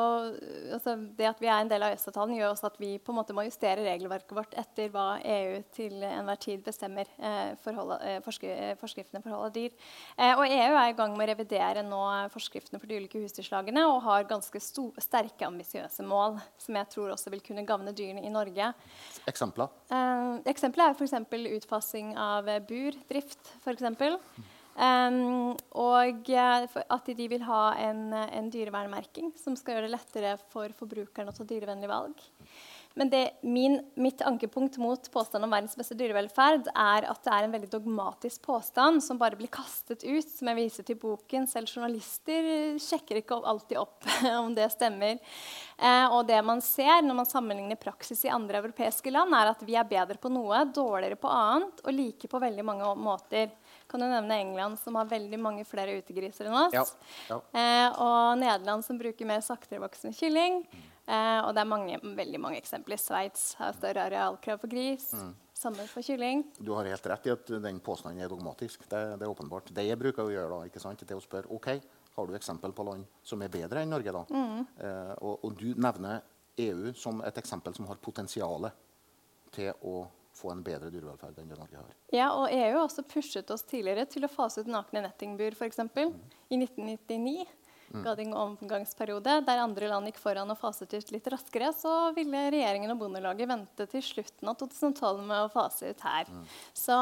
[0.76, 3.18] altså Det at vi er en del av EØS-avtalen, gjør også at vi på en
[3.18, 8.50] måte må justere regelverket vårt etter hva EU til enhver tid bestemmer eh, forholdet, eh,
[8.50, 9.74] eh, forskriftene for hold av dyr.
[10.16, 12.00] Eh, og EU er i gang med å revidere nå
[12.32, 17.34] forskriftene for de ulike husdyrslagene og har ganske sterke, ambisiøse mål som jeg tror også
[17.34, 18.70] vil kunne gagne dyrene i Norge.
[19.30, 19.68] Eksempler?
[20.48, 21.18] Eksempler er f.eks.
[21.58, 23.54] utfasing av eh, burdrift.
[23.64, 24.18] For eksempel.
[24.80, 30.36] Um, og eh, at de vil ha en, en dyrevernmerking som skal gjøre det lettere
[30.54, 32.22] for forbrukerne å ta dyrevennlige valg.
[32.94, 37.46] Men det, min, mitt ankepunkt mot påstanden om verdens beste dyrevelferd er at det er
[37.46, 40.26] en veldig dogmatisk påstand som bare blir kastet ut.
[40.26, 41.46] som jeg viser til boken.
[41.46, 42.50] Selv journalister
[42.82, 44.08] sjekker ikke alltid opp
[44.42, 45.20] om det stemmer.
[45.78, 49.62] Eh, og det man ser når man sammenligner praksis i andre europeiske land, er at
[49.62, 53.54] vi er bedre på noe, dårligere på annet og like på veldig mange måter.
[53.90, 56.76] Kan du nevne England, som har veldig mange flere utegriser enn oss?
[56.76, 56.84] Ja.
[57.32, 57.40] ja.
[57.50, 60.62] Eh, og Nederland, som bruker mer sakterevoksende kylling.
[61.10, 63.00] Eh, og det er mange, veldig mange eksempler.
[63.00, 65.08] Sveits har større arealkrav for gris.
[65.60, 66.44] Samme for kylling.
[66.56, 68.86] Du har helt rett i at den påstanden er dogmatisk.
[68.86, 69.72] Det, det er åpenbart.
[69.74, 71.72] Det jeg bruker å gjøre, da, ikke sant, det er å spørre ok,
[72.14, 74.14] har du eksempel på land som er bedre enn Norge.
[74.14, 74.22] da?
[74.30, 76.22] Eh, og, og du nevner
[76.60, 78.70] EU som et eksempel som har potensial
[79.54, 80.04] til å
[80.40, 81.94] få en bedre dyrevelferd enn det Norge har.
[82.14, 85.82] Ja, og EU har også pushet oss tidligere til å fase ut nakne nettingbur, f.eks.
[86.50, 87.48] I 1999
[87.90, 91.72] ga det en omgangsperiode der andre land gikk foran og faset ut litt raskere.
[91.74, 96.30] Så ville regjeringen og Bondelaget vente til slutten av 2012 med å fase ut her.
[96.76, 96.94] Så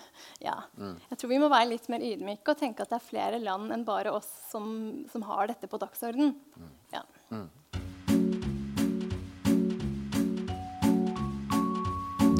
[0.46, 0.58] ja.
[0.76, 3.72] Jeg tror vi må være litt mer ydmyke og tenke at det er flere land
[3.74, 4.68] enn bare oss som,
[5.12, 6.36] som har dette på dagsordenen.
[6.92, 7.06] Ja.